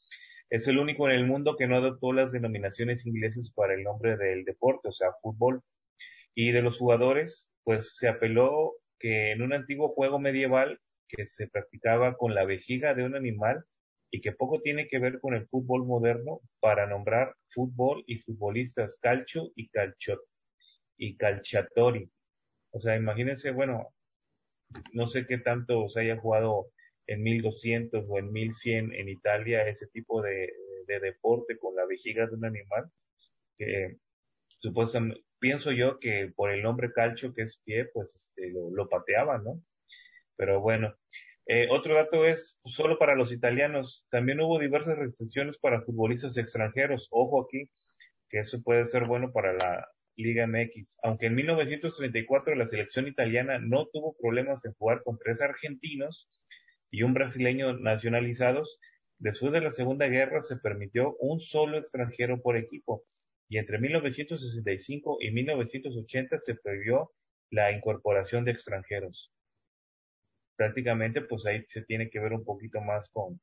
[0.50, 4.16] es el único en el mundo que no adoptó las denominaciones inglesas para el nombre
[4.16, 5.62] del deporte, o sea, fútbol.
[6.34, 11.46] Y de los jugadores, pues se apeló que en un antiguo juego medieval que se
[11.46, 13.64] practicaba con la vejiga de un animal
[14.10, 18.98] y que poco tiene que ver con el fútbol moderno para nombrar fútbol y futbolistas
[19.00, 20.20] calcio y calcio
[20.96, 22.10] y calciatori.
[22.72, 23.93] O sea, imagínense, bueno,
[24.92, 26.68] no sé qué tanto se haya jugado
[27.06, 30.52] en 1200 o en 1100 en Italia ese tipo de,
[30.86, 32.90] deporte con la vejiga de un animal,
[33.56, 33.96] que
[34.60, 38.88] supuestamente, pienso yo que por el nombre calcio que es pie, pues este, lo, lo
[38.88, 39.62] pateaban, ¿no?
[40.36, 40.94] Pero bueno,
[41.46, 47.08] eh, otro dato es, solo para los italianos, también hubo diversas restricciones para futbolistas extranjeros.
[47.10, 47.70] Ojo aquí,
[48.30, 50.98] que eso puede ser bueno para la, Liga MX.
[51.02, 56.28] Aunque en 1934 la selección italiana no tuvo problemas en jugar con tres argentinos
[56.90, 58.78] y un brasileño nacionalizados,
[59.18, 63.04] después de la Segunda Guerra se permitió un solo extranjero por equipo
[63.48, 67.12] y entre 1965 y 1980 se prohibió
[67.50, 69.32] la incorporación de extranjeros.
[70.56, 73.40] Prácticamente, pues ahí se tiene que ver un poquito más con,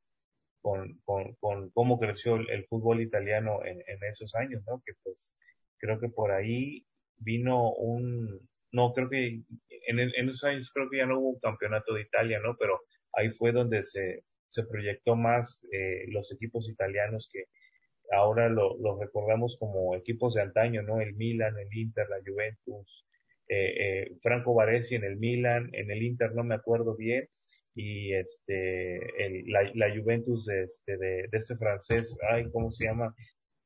[0.61, 4.81] con, con, cómo creció el, fútbol italiano en, en, esos años, ¿no?
[4.85, 5.33] Que pues
[5.81, 6.85] creo que por ahí
[7.17, 9.41] vino un, no, creo que
[9.87, 12.55] en, esos años creo que ya no hubo un campeonato de Italia, ¿no?
[12.57, 12.79] Pero
[13.13, 17.45] ahí fue donde se, se proyectó más eh, los equipos italianos que
[18.11, 21.01] ahora lo, los recordamos como equipos de antaño, ¿no?
[21.01, 23.05] El Milan, el Inter, la Juventus,
[23.47, 27.27] eh, eh, Franco Baresi en el Milan, en el Inter no me acuerdo bien,
[27.73, 28.99] y este,
[29.45, 33.15] la Juventus de este, de, de este francés, ay, ¿cómo se llama?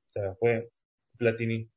[0.07, 0.69] Se me fue,
[1.17, 1.69] Platini.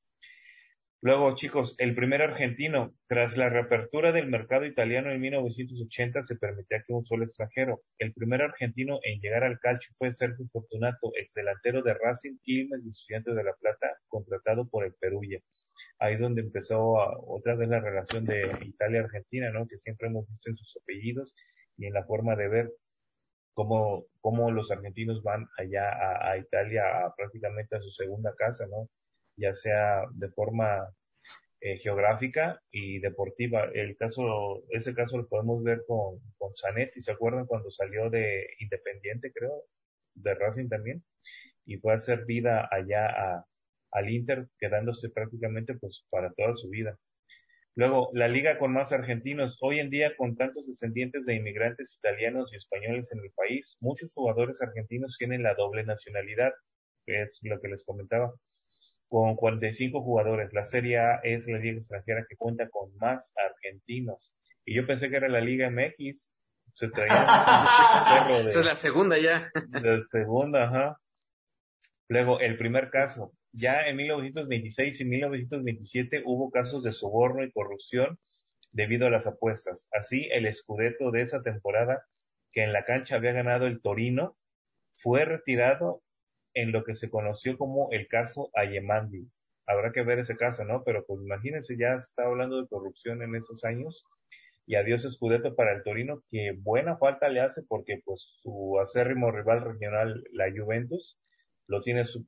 [1.01, 6.83] Luego, chicos, el primer argentino, tras la reapertura del mercado italiano en 1980, se permitía
[6.85, 7.83] que un solo extranjero.
[7.99, 12.85] El primer argentino en llegar al calcio fue Sergio Fortunato, ex delantero de Racing, Quilmes
[12.85, 15.41] y Estudiantes de La Plata, contratado por el Perugia.
[16.01, 16.95] Ahí es donde empezó
[17.29, 19.69] otra vez la relación de Italia-Argentina, ¿no?
[19.69, 21.37] Que siempre hemos visto en sus apellidos
[21.77, 22.73] y en la forma de ver
[23.55, 25.91] cómo, cómo los argentinos van allá
[26.29, 28.89] a, Italia a, prácticamente a su segunda casa, ¿no?
[29.39, 30.89] Ya sea de forma
[31.61, 33.65] eh, geográfica y deportiva.
[33.75, 38.49] El caso, ese caso lo podemos ver con, con Zanetti, ¿se acuerdan cuando salió de
[38.61, 39.65] Independiente, creo,
[40.15, 41.05] de Racing también?
[41.65, 43.45] Y fue a hacer vida allá a,
[43.93, 46.99] al Inter, quedándose prácticamente pues para toda su vida.
[47.75, 49.59] Luego, la liga con más argentinos.
[49.61, 54.13] Hoy en día, con tantos descendientes de inmigrantes italianos y españoles en el país, muchos
[54.15, 56.53] jugadores argentinos tienen la doble nacionalidad,
[57.07, 58.33] que es lo que les comentaba.
[59.09, 60.53] Con 45 jugadores.
[60.53, 64.33] La Serie A es la liga extranjera que cuenta con más argentinos.
[64.65, 66.31] Y yo pensé que era la Liga MX.
[66.75, 67.15] Se traía
[68.29, 69.51] de, Esa es la segunda ya.
[69.73, 71.01] La segunda, ajá.
[72.09, 73.33] Luego, el primer caso.
[73.53, 78.19] Ya en 1926 y 1927 hubo casos de soborno y corrupción
[78.73, 79.89] debido a las apuestas.
[79.99, 82.03] Así, el escudeto de esa temporada,
[82.53, 84.37] que en la cancha había ganado el Torino,
[84.97, 86.03] fue retirado
[86.55, 89.29] en lo que se conoció como el caso Ayemandi.
[89.67, 90.83] Habrá que ver ese caso, ¿no?
[90.85, 94.05] Pero pues imagínense, ya está hablando de corrupción en esos años
[94.67, 99.31] y adiós Scudetto para el Torino, que buena falta le hace porque pues su acérrimo
[99.31, 101.19] rival regional, la Juventus,
[101.67, 102.27] lo tiene su,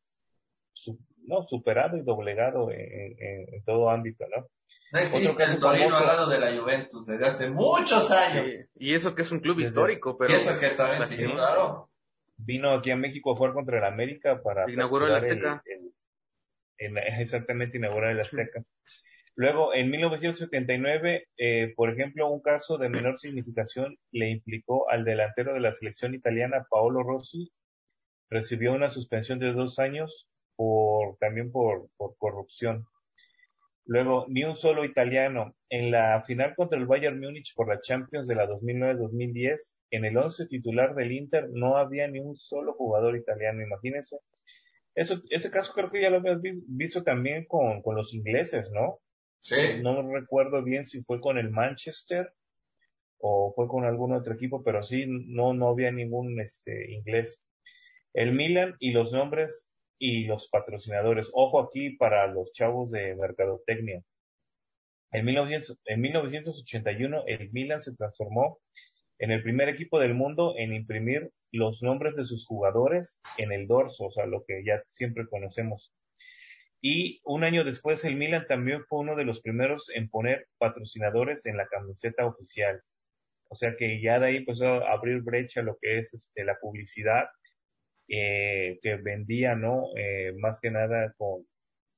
[1.25, 4.47] no, superado y doblegado en, todo ámbito, ¿no?
[4.93, 8.51] No existe el Torino al lado de la Juventus desde hace muchos años.
[8.75, 10.33] y eso que es un club histórico, pero...
[10.33, 11.91] Y eso que también, sí, claro
[12.45, 15.62] vino aquí a México a jugar contra el América para inauguró el Azteca.
[17.18, 18.62] exactamente, inaugurar el Azteca.
[19.36, 25.55] Luego, en 1979, eh, por ejemplo, un caso de menor significación le implicó al delantero
[25.55, 27.51] de la selección italiana, Paolo Rossi,
[28.28, 32.86] recibió una suspensión de dos años por también por, por corrupción.
[33.87, 35.55] Luego, ni un solo italiano.
[35.68, 40.16] En la final contra el Bayern Múnich por la Champions de la 2009-2010, en el
[40.16, 44.18] once titular del Inter no había ni un solo jugador italiano, imagínense.
[44.95, 48.99] Eso, ese caso creo que ya lo habías visto también con, con los ingleses, ¿no?
[49.41, 49.57] Sí.
[49.83, 52.33] No recuerdo bien si fue con el Manchester
[53.18, 57.43] o fue con algún otro equipo, pero sí, no, no había ningún este, inglés.
[58.12, 59.70] El Milan y los nombres
[60.01, 61.31] y los patrocinadores.
[61.33, 64.03] Ojo aquí para los chavos de mercadotecnia.
[65.13, 68.59] En, 1900, en 1981 el Milan se transformó
[69.19, 73.67] en el primer equipo del mundo en imprimir los nombres de sus jugadores en el
[73.67, 75.93] dorso, o sea, lo que ya siempre conocemos.
[76.81, 81.45] Y un año después el Milan también fue uno de los primeros en poner patrocinadores
[81.45, 82.81] en la camiseta oficial.
[83.49, 86.57] O sea que ya de ahí empezó a abrir brecha lo que es este, la
[86.59, 87.27] publicidad
[88.11, 89.87] eh, que vendía, ¿no?
[89.97, 91.45] Eh, más que nada con,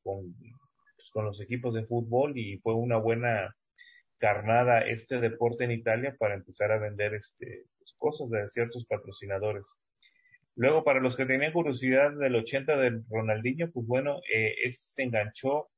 [0.03, 3.57] pues, con los equipos de fútbol y fue una buena
[4.19, 9.67] carnada este deporte en Italia para empezar a vender este, pues, cosas de ciertos patrocinadores.
[10.55, 15.71] Luego, para los que tenían curiosidad del 80 del Ronaldinho, pues bueno, eh, se enganchó,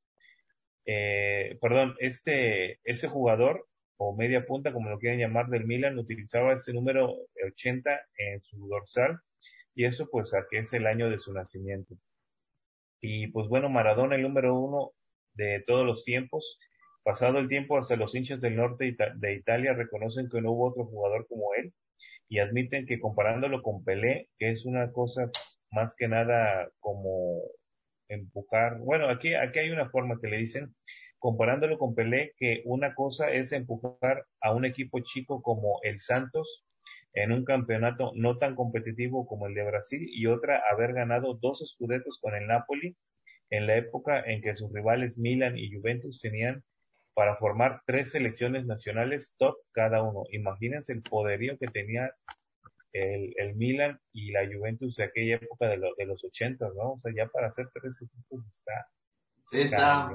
[0.85, 6.53] eh, perdón, este, ese jugador, o media punta, como lo quieren llamar, del Milan, utilizaba
[6.53, 9.21] ese número 80 en su dorsal
[9.75, 11.95] y eso pues a que es el año de su nacimiento.
[13.01, 14.91] Y pues bueno, Maradona el número uno
[15.33, 16.59] de todos los tiempos.
[17.03, 20.85] Pasado el tiempo, hasta los hinchas del norte de Italia reconocen que no hubo otro
[20.85, 21.71] jugador como él
[22.27, 25.29] y admiten que comparándolo con Pelé, que es una cosa
[25.71, 27.41] más que nada como
[28.07, 30.75] empujar, bueno, aquí, aquí hay una forma que le dicen,
[31.19, 36.65] comparándolo con Pelé, que una cosa es empujar a un equipo chico como el Santos
[37.15, 41.61] en un campeonato no tan competitivo como el de Brasil y otra haber ganado dos
[41.61, 42.95] escudetos con el Napoli
[43.49, 46.63] en la época en que sus rivales Milan y Juventus tenían
[47.13, 50.23] para formar tres selecciones nacionales top cada uno.
[50.31, 52.11] Imagínense el poderío que tenía
[52.91, 56.93] el, el Milan y la Juventus de aquella época de, de los ochentas, ¿no?
[56.93, 58.87] O sea, ya para hacer tres equipos está...
[59.51, 60.09] Sí, está,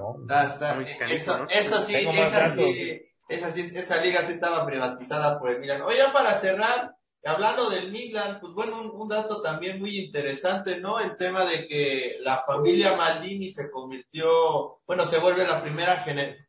[0.46, 5.82] está, Eso, eso sí, esa sí, esa, esa liga sí estaba privatizada por el Milan.
[5.82, 10.98] Oye, para cerrar, hablando del Milan, pues bueno, un, dato también muy interesante, ¿no?
[10.98, 16.04] El tema de que la familia Maldini se convirtió, bueno, se vuelve la primera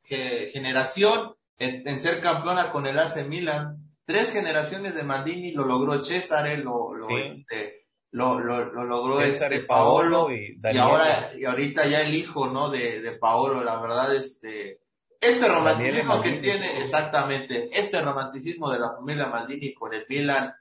[0.06, 3.78] generación en, ser campeona con el AC Milan.
[4.04, 10.32] Tres generaciones de Maldini lo logró César, lo, lo, este, lo, lo, logró este Paolo,
[10.32, 14.81] y, y, ahora y ahorita ya el hijo no de, de Paolo la verdad este
[15.22, 20.52] este romanticismo que tiene, exactamente, este romanticismo de la familia Maldini con el Milan,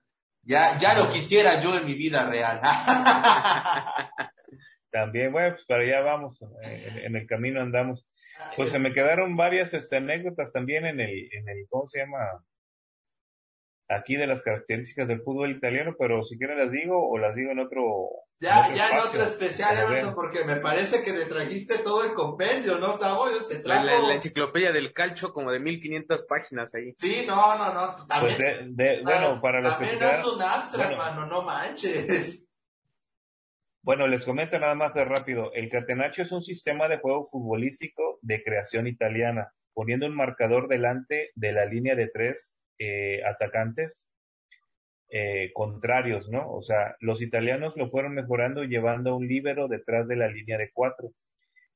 [0.42, 2.60] ya, ya lo quisiera yo en mi vida real.
[4.90, 8.06] También, bueno, pues para allá vamos, eh, en, el camino andamos.
[8.56, 12.18] Pues se me quedaron varias este, anécdotas también en el, en el, ¿cómo se llama?
[13.90, 17.50] Aquí de las características del fútbol italiano, pero si quieren las digo o las digo
[17.50, 18.08] en otro.
[18.38, 22.78] Ya, ya en otro especial, Emerson, porque me parece que te trajiste todo el compendio,
[22.78, 23.28] ¿no, Tavo?
[23.44, 23.84] Se trajo...
[23.84, 26.94] la, enciclopedia del calcho, como de 1500 páginas ahí.
[26.98, 28.06] Sí, no, no, no.
[28.06, 32.46] También, pues de, bueno, para los también que es un abstract, mano, no manches.
[33.82, 35.52] Bueno, les comento nada más de rápido.
[35.54, 41.30] El catenaccio es un sistema de juego futbolístico de creación italiana, poniendo un marcador delante
[41.34, 44.08] de la línea de tres eh, atacantes
[45.10, 46.50] eh, contrarios, ¿no?
[46.50, 50.70] O sea, los italianos lo fueron mejorando llevando un líbero detrás de la línea de
[50.72, 51.12] cuatro.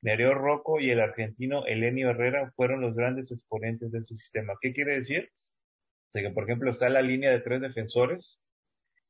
[0.01, 4.55] Nereo Rocco y el argentino Elenio Herrera fueron los grandes exponentes de ese sistema.
[4.61, 5.31] ¿Qué quiere decir?
[6.15, 8.41] De que, por ejemplo, está la línea de tres defensores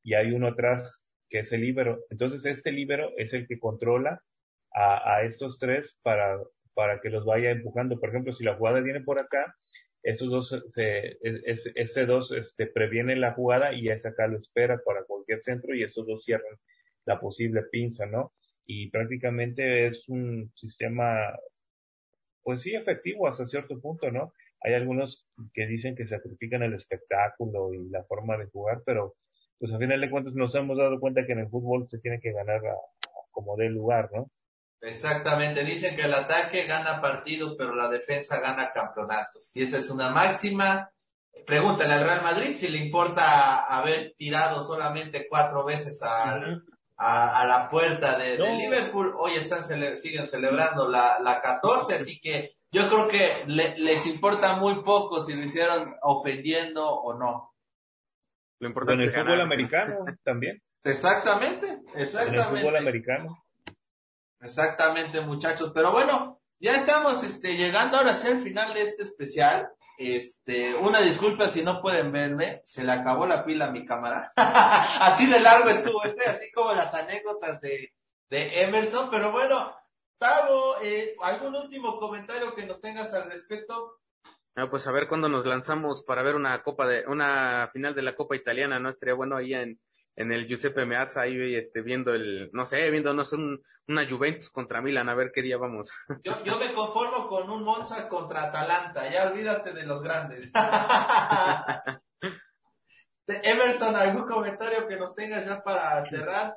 [0.02, 2.00] y hay uno atrás que es el líbero.
[2.10, 4.20] Entonces, este líbero es el que controla
[4.72, 6.38] a, a estos tres para,
[6.74, 8.00] para que los vaya empujando.
[8.00, 9.54] Por ejemplo, si la jugada viene por acá,
[10.04, 15.04] estos dos, se, este dos este, previenen la jugada y ese acá lo espera para
[15.04, 16.56] cualquier centro y estos dos cierran
[17.06, 18.32] la posible pinza, ¿no?
[18.66, 21.38] Y prácticamente es un sistema,
[22.42, 24.34] pues sí, efectivo hasta cierto punto, ¿no?
[24.60, 29.14] Hay algunos que dicen que sacrifican el espectáculo y la forma de jugar, pero
[29.58, 32.20] pues al final de cuentas nos hemos dado cuenta que en el fútbol se tiene
[32.20, 32.60] que ganar
[33.30, 34.30] como de lugar, ¿no?
[34.84, 39.50] Exactamente, dicen que el ataque gana partidos, pero la defensa gana campeonatos.
[39.56, 40.90] Y esa es una máxima.
[41.46, 46.38] Pregúntale al Real Madrid si le importa haber tirado solamente cuatro veces a,
[46.96, 49.14] a, la puerta de, Liverpool.
[49.18, 49.64] Hoy están
[49.98, 55.32] siguen celebrando la, la 14, así que yo creo que les importa muy poco si
[55.32, 57.54] lo hicieron ofendiendo o no.
[58.60, 60.62] Lo importante en el fútbol americano también.
[60.82, 62.48] Exactamente, exactamente.
[62.48, 63.43] En el fútbol americano.
[64.44, 65.72] Exactamente, muchachos.
[65.74, 69.68] Pero bueno, ya estamos este, llegando ahora sí al final de este especial.
[69.96, 74.30] Este, una disculpa si no pueden verme, se le acabó la pila a mi cámara.
[74.36, 77.94] así de largo estuvo este, así como las anécdotas de,
[78.28, 79.08] de Emerson.
[79.10, 79.74] Pero bueno,
[80.18, 84.00] Tavo, eh, ¿algún último comentario que nos tengas al respecto?
[84.56, 88.02] Ah, pues a ver cuándo nos lanzamos para ver una copa de, una final de
[88.02, 88.88] la Copa Italiana, ¿no?
[88.88, 89.80] Estaría bueno ahí en,
[90.16, 94.08] en el Giuseppe Meazza ahí este, viendo el, no sé, viendo no sé, un, una
[94.08, 95.92] Juventus contra Milan, a ver qué día vamos.
[96.24, 100.50] Yo, yo me conformo con un Monza contra Atalanta, ya olvídate de los grandes.
[103.26, 106.56] Emerson, ¿algún comentario que nos tengas ya para cerrar?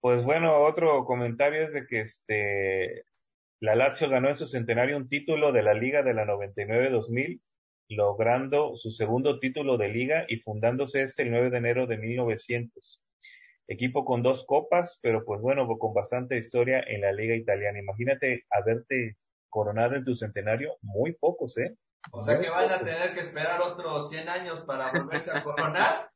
[0.00, 3.04] Pues bueno, otro comentario es de que este
[3.60, 7.40] la Lazio ganó en su centenario un título de la Liga de la 99-2000
[7.88, 13.04] logrando su segundo título de liga y fundándose este el 9 de enero de 1900.
[13.66, 17.78] Equipo con dos copas, pero pues bueno, con bastante historia en la liga italiana.
[17.78, 19.16] Imagínate haberte
[19.48, 21.74] coronado en tu centenario, muy pocos, ¿eh?
[22.10, 26.10] O sea que van a tener que esperar otros 100 años para volverse a coronar.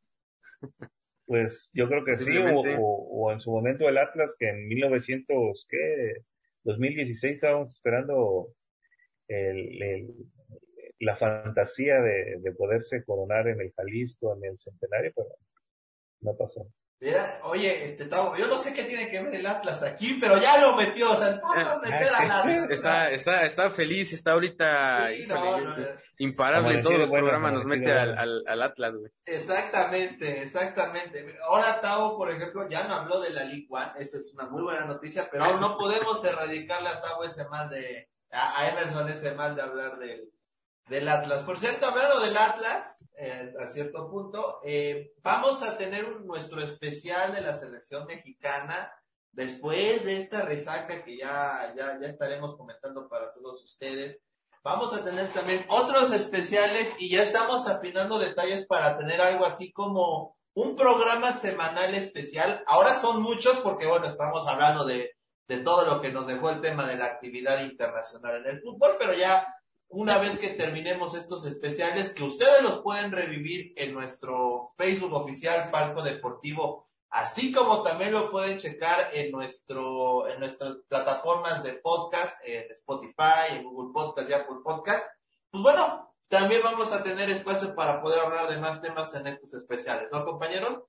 [1.28, 6.24] Pues yo creo que sí, o, en su momento el Atlas, que en 1900, ¿qué?
[6.64, 8.48] 2016 estábamos esperando
[9.28, 10.06] el,
[11.00, 15.28] la fantasía de, de, poderse coronar en el Jalisco, en el centenario, pero
[16.20, 16.66] no pasó.
[17.00, 20.60] Mira, oye, este, yo no sé qué tiene que ver el Atlas aquí, pero ya
[20.60, 22.68] lo metió, o sea, el Atlas.
[22.70, 25.10] Está, está, está feliz, está ahorita
[26.18, 29.12] imparable en todos los programas, nos mete al, al, al, Atlas, güey.
[29.24, 31.36] Exactamente, exactamente.
[31.48, 34.62] Ahora Tavo, por ejemplo, ya no habló de la League One, esa es una muy
[34.62, 39.34] buena noticia, pero aún no podemos erradicarle a Tavo ese mal de, a Emerson ese
[39.34, 40.28] mal de hablar del
[40.88, 41.42] del Atlas.
[41.44, 47.34] Por cierto, hablando del Atlas, eh, a cierto punto, eh, vamos a tener nuestro especial
[47.34, 48.92] de la selección mexicana
[49.32, 54.18] después de esta resaca que ya, ya, ya estaremos comentando para todos ustedes.
[54.62, 59.72] Vamos a tener también otros especiales y ya estamos afinando detalles para tener algo así
[59.72, 62.64] como un programa semanal especial.
[62.66, 65.12] Ahora son muchos porque, bueno, estamos hablando de,
[65.46, 68.96] de todo lo que nos dejó el tema de la actividad internacional en el fútbol,
[68.98, 69.46] pero ya
[69.88, 75.70] una vez que terminemos estos especiales, que ustedes los pueden revivir en nuestro Facebook oficial
[75.70, 82.38] Palco Deportivo, así como también lo pueden checar en nuestro, en nuestras plataformas de podcast,
[82.44, 85.06] en Spotify, en Google Podcast y Apple Podcast.
[85.50, 89.54] Pues bueno, también vamos a tener espacio para poder hablar de más temas en estos
[89.54, 90.84] especiales, ¿no, compañeros?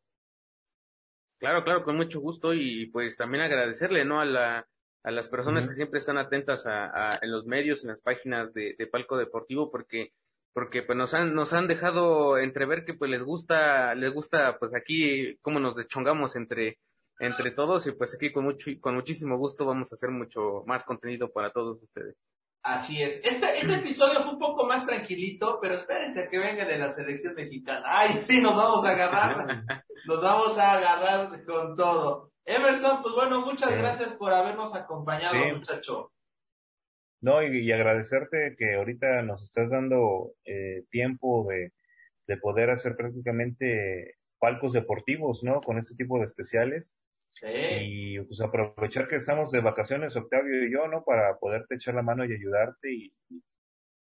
[1.39, 4.20] Claro, claro, con mucho gusto y pues también agradecerle, ¿no?
[4.20, 4.68] A la,
[5.04, 8.76] a las personas que siempre están atentas a, en los medios, en las páginas de,
[8.91, 10.14] Palco Deportivo, porque
[10.52, 14.74] porque pues nos han nos han dejado entrever que pues les gusta les gusta pues
[14.76, 16.80] aquí cómo nos dechongamos entre
[17.20, 20.84] entre todos y pues aquí con mucho con muchísimo gusto vamos a hacer mucho más
[20.84, 22.16] contenido para todos ustedes.
[22.62, 23.22] Así es.
[23.24, 27.34] Este, este episodio fue un poco más tranquilito, pero espérense que venga de la selección
[27.34, 27.84] mexicana.
[27.86, 29.64] Ay, sí, nos vamos a agarrar.
[30.06, 32.28] nos vamos a agarrar con todo.
[32.50, 36.12] Emerson, pues bueno, muchas gracias por habernos acompañado, muchacho.
[37.22, 41.74] No, y, agradecerte que ahorita nos estás dando eh, tiempo de,
[42.26, 45.62] de poder hacer prácticamente palcos deportivos, ¿no?
[45.62, 46.95] Con este tipo de especiales.
[47.30, 47.45] Sí.
[47.47, 51.04] Y pues aprovechar que estamos de vacaciones, Octavio y yo, ¿no?
[51.04, 53.14] Para poderte echar la mano y ayudarte y,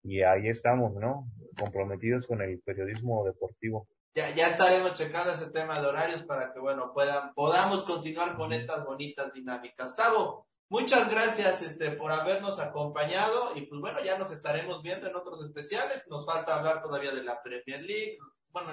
[0.03, 1.27] y ahí estamos, ¿no?
[1.57, 6.59] Comprometidos con el periodismo deportivo ya, ya estaremos checando ese tema de horarios para que,
[6.59, 9.95] bueno, puedan, podamos continuar con estas bonitas dinámicas.
[9.95, 15.15] Tavo, Muchas gracias este, por habernos acompañado y pues bueno, ya nos estaremos viendo en
[15.15, 16.07] otros especiales.
[16.09, 18.17] Nos falta hablar todavía de la Premier League.
[18.49, 18.71] Bueno,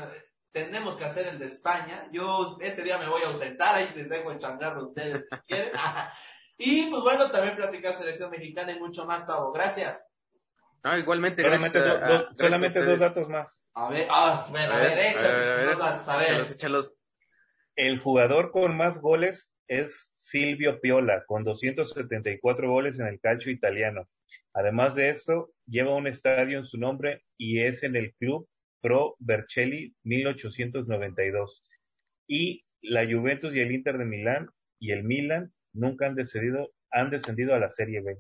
[0.53, 2.09] tenemos que hacer el de España.
[2.11, 5.37] Yo ese día me voy a ausentar, ahí les dejo el changarro a ustedes si
[5.47, 5.73] quieren.
[6.57, 9.53] y pues bueno, también platicar selección mexicana y mucho más, Tavo.
[9.53, 10.12] Gracias.
[10.85, 13.65] Ah, igualmente, solamente, gracias solamente dos datos más.
[13.75, 14.93] A ver, ah, a ver, a ver,
[15.81, 16.95] a ver, échalos.
[17.77, 24.09] El jugador con más goles es Silvio Piola, con 274 goles en el calcio italiano.
[24.53, 28.49] Además de esto, lleva un estadio en su nombre y es en el club
[28.81, 31.63] Pro Vercelli 1892.
[32.27, 34.49] Y la Juventus y el Inter de Milán
[34.81, 38.19] y el Milan nunca han descendido, han descendido a la Serie B.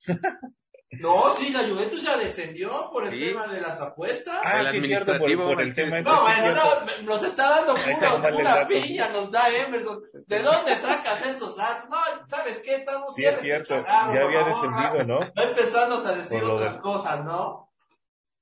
[1.00, 4.40] No, sí, la Juventus ya descendió por el tema de las apuestas.
[4.44, 5.26] Ah, el sí, administrativo.
[5.26, 9.48] Cierto, por, el tema no, bueno, no, nos está dando puro, pura piña, nos da
[9.48, 10.02] Emerson.
[10.26, 11.88] ¿De dónde sacas esos datos?
[11.88, 12.74] No, ¿sabes qué?
[12.76, 15.20] Estamos sí, es cierto, ya había descendido, ¿no?
[15.20, 17.72] Va empezando a decir otras cosas, ¿no?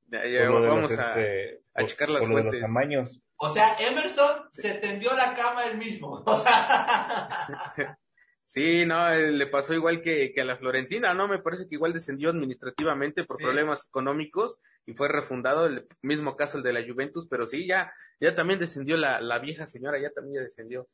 [0.09, 2.61] Ya, ya, vamos a, este, a checar las por fuentes.
[2.61, 3.23] los amaños.
[3.37, 6.23] O sea, Emerson se tendió la cama él mismo.
[6.27, 7.97] O sea...
[8.51, 11.29] Sí, no, eh, le pasó igual que, que, a la Florentina, ¿no?
[11.29, 13.45] Me parece que igual descendió administrativamente por sí.
[13.45, 17.95] problemas económicos y fue refundado, el mismo caso el de la Juventus, pero sí, ya,
[18.19, 20.89] ya también descendió la, la vieja señora, ya también ya descendió.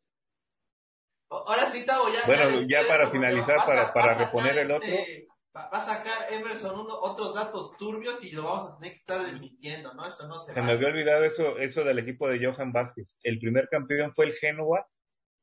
[1.31, 2.27] Ahora sí, Tavo, ya.
[2.27, 4.87] Bueno, ya, ya para finalizar, para, para reponer el otro.
[4.87, 5.27] Este,
[5.57, 9.23] va a sacar Emerson uno, otros datos turbios y lo vamos a tener que estar
[9.23, 10.07] desmintiendo, ¿no?
[10.07, 10.67] Eso no se Se va.
[10.67, 13.19] me había olvidado eso, eso del equipo de Johan Vázquez.
[13.23, 14.87] El primer campeón fue el Génova,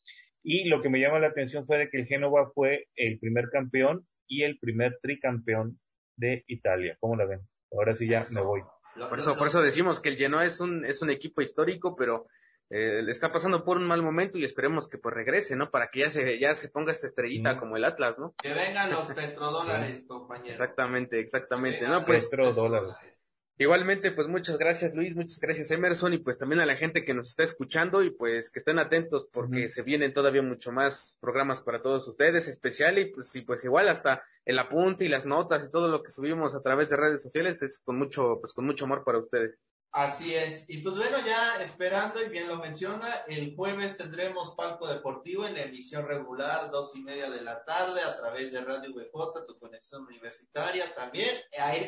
[0.43, 3.49] Y lo que me llama la atención fue de que el Génova fue el primer
[3.49, 5.79] campeón y el primer tricampeón
[6.15, 6.97] de Italia.
[6.99, 7.41] ¿Cómo la ven?
[7.71, 8.33] Ahora sí ya eso.
[8.33, 8.61] me voy.
[9.09, 12.27] Por eso, por eso decimos que el Genoa es un, es un equipo histórico, pero
[12.69, 15.69] eh, le está pasando por un mal momento y esperemos que pues regrese, ¿no?
[15.69, 17.59] Para que ya se, ya se ponga esta estrellita mm.
[17.59, 18.33] como el Atlas, ¿no?
[18.41, 20.53] Que vengan los petrodólares, compañero.
[20.53, 21.87] Exactamente, exactamente.
[21.87, 22.27] No, pues.
[22.27, 23.14] Petrodólares.
[23.57, 27.13] Igualmente, pues muchas gracias Luis, muchas gracias Emerson y pues también a la gente que
[27.13, 29.69] nos está escuchando y pues que estén atentos porque uh -huh.
[29.69, 33.87] se vienen todavía mucho más programas para todos ustedes, especial y pues, y pues igual
[33.87, 37.21] hasta el apunte y las notas y todo lo que subimos a través de redes
[37.21, 39.57] sociales es con mucho, pues con mucho amor para ustedes.
[39.95, 40.69] Así es.
[40.69, 45.53] Y pues bueno, ya esperando, y bien lo menciona, el jueves tendremos Palco Deportivo en
[45.53, 49.57] la emisión regular, dos y media de la tarde, a través de Radio VJ, tu
[49.57, 51.39] conexión universitaria también.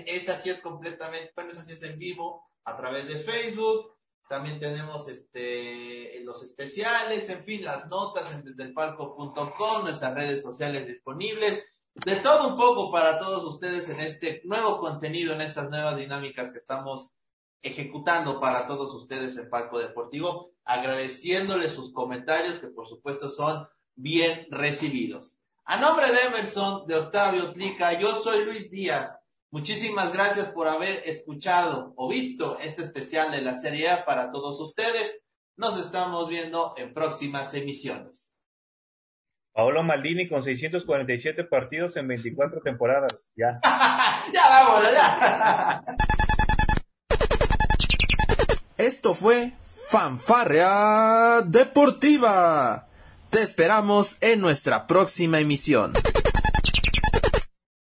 [0.05, 3.97] Esa sí es completamente, bueno, esa sí es en vivo, a través de Facebook.
[4.29, 11.61] También tenemos este los especiales, en fin, las notas en desdelpalco.com, nuestras redes sociales disponibles.
[11.93, 16.51] De todo un poco para todos ustedes en este nuevo contenido, en estas nuevas dinámicas
[16.51, 17.11] que estamos
[17.61, 24.47] ejecutando para todos ustedes en Palco Deportivo, agradeciéndoles sus comentarios que por supuesto son bien
[24.49, 25.41] recibidos.
[25.65, 29.17] A nombre de Emerson, de Octavio Tlica, yo soy Luis Díaz.
[29.51, 34.59] Muchísimas gracias por haber escuchado o visto este especial de la Serie A para todos
[34.59, 35.19] ustedes.
[35.57, 38.35] Nos estamos viendo en próximas emisiones.
[39.57, 43.29] Paolo Maldini con 647 partidos en 24 temporadas.
[43.35, 43.59] Ya.
[44.33, 45.83] ya vámonos, ya.
[48.77, 52.87] Esto fue Fanfarrea Deportiva.
[53.31, 55.93] Te esperamos en nuestra próxima emisión.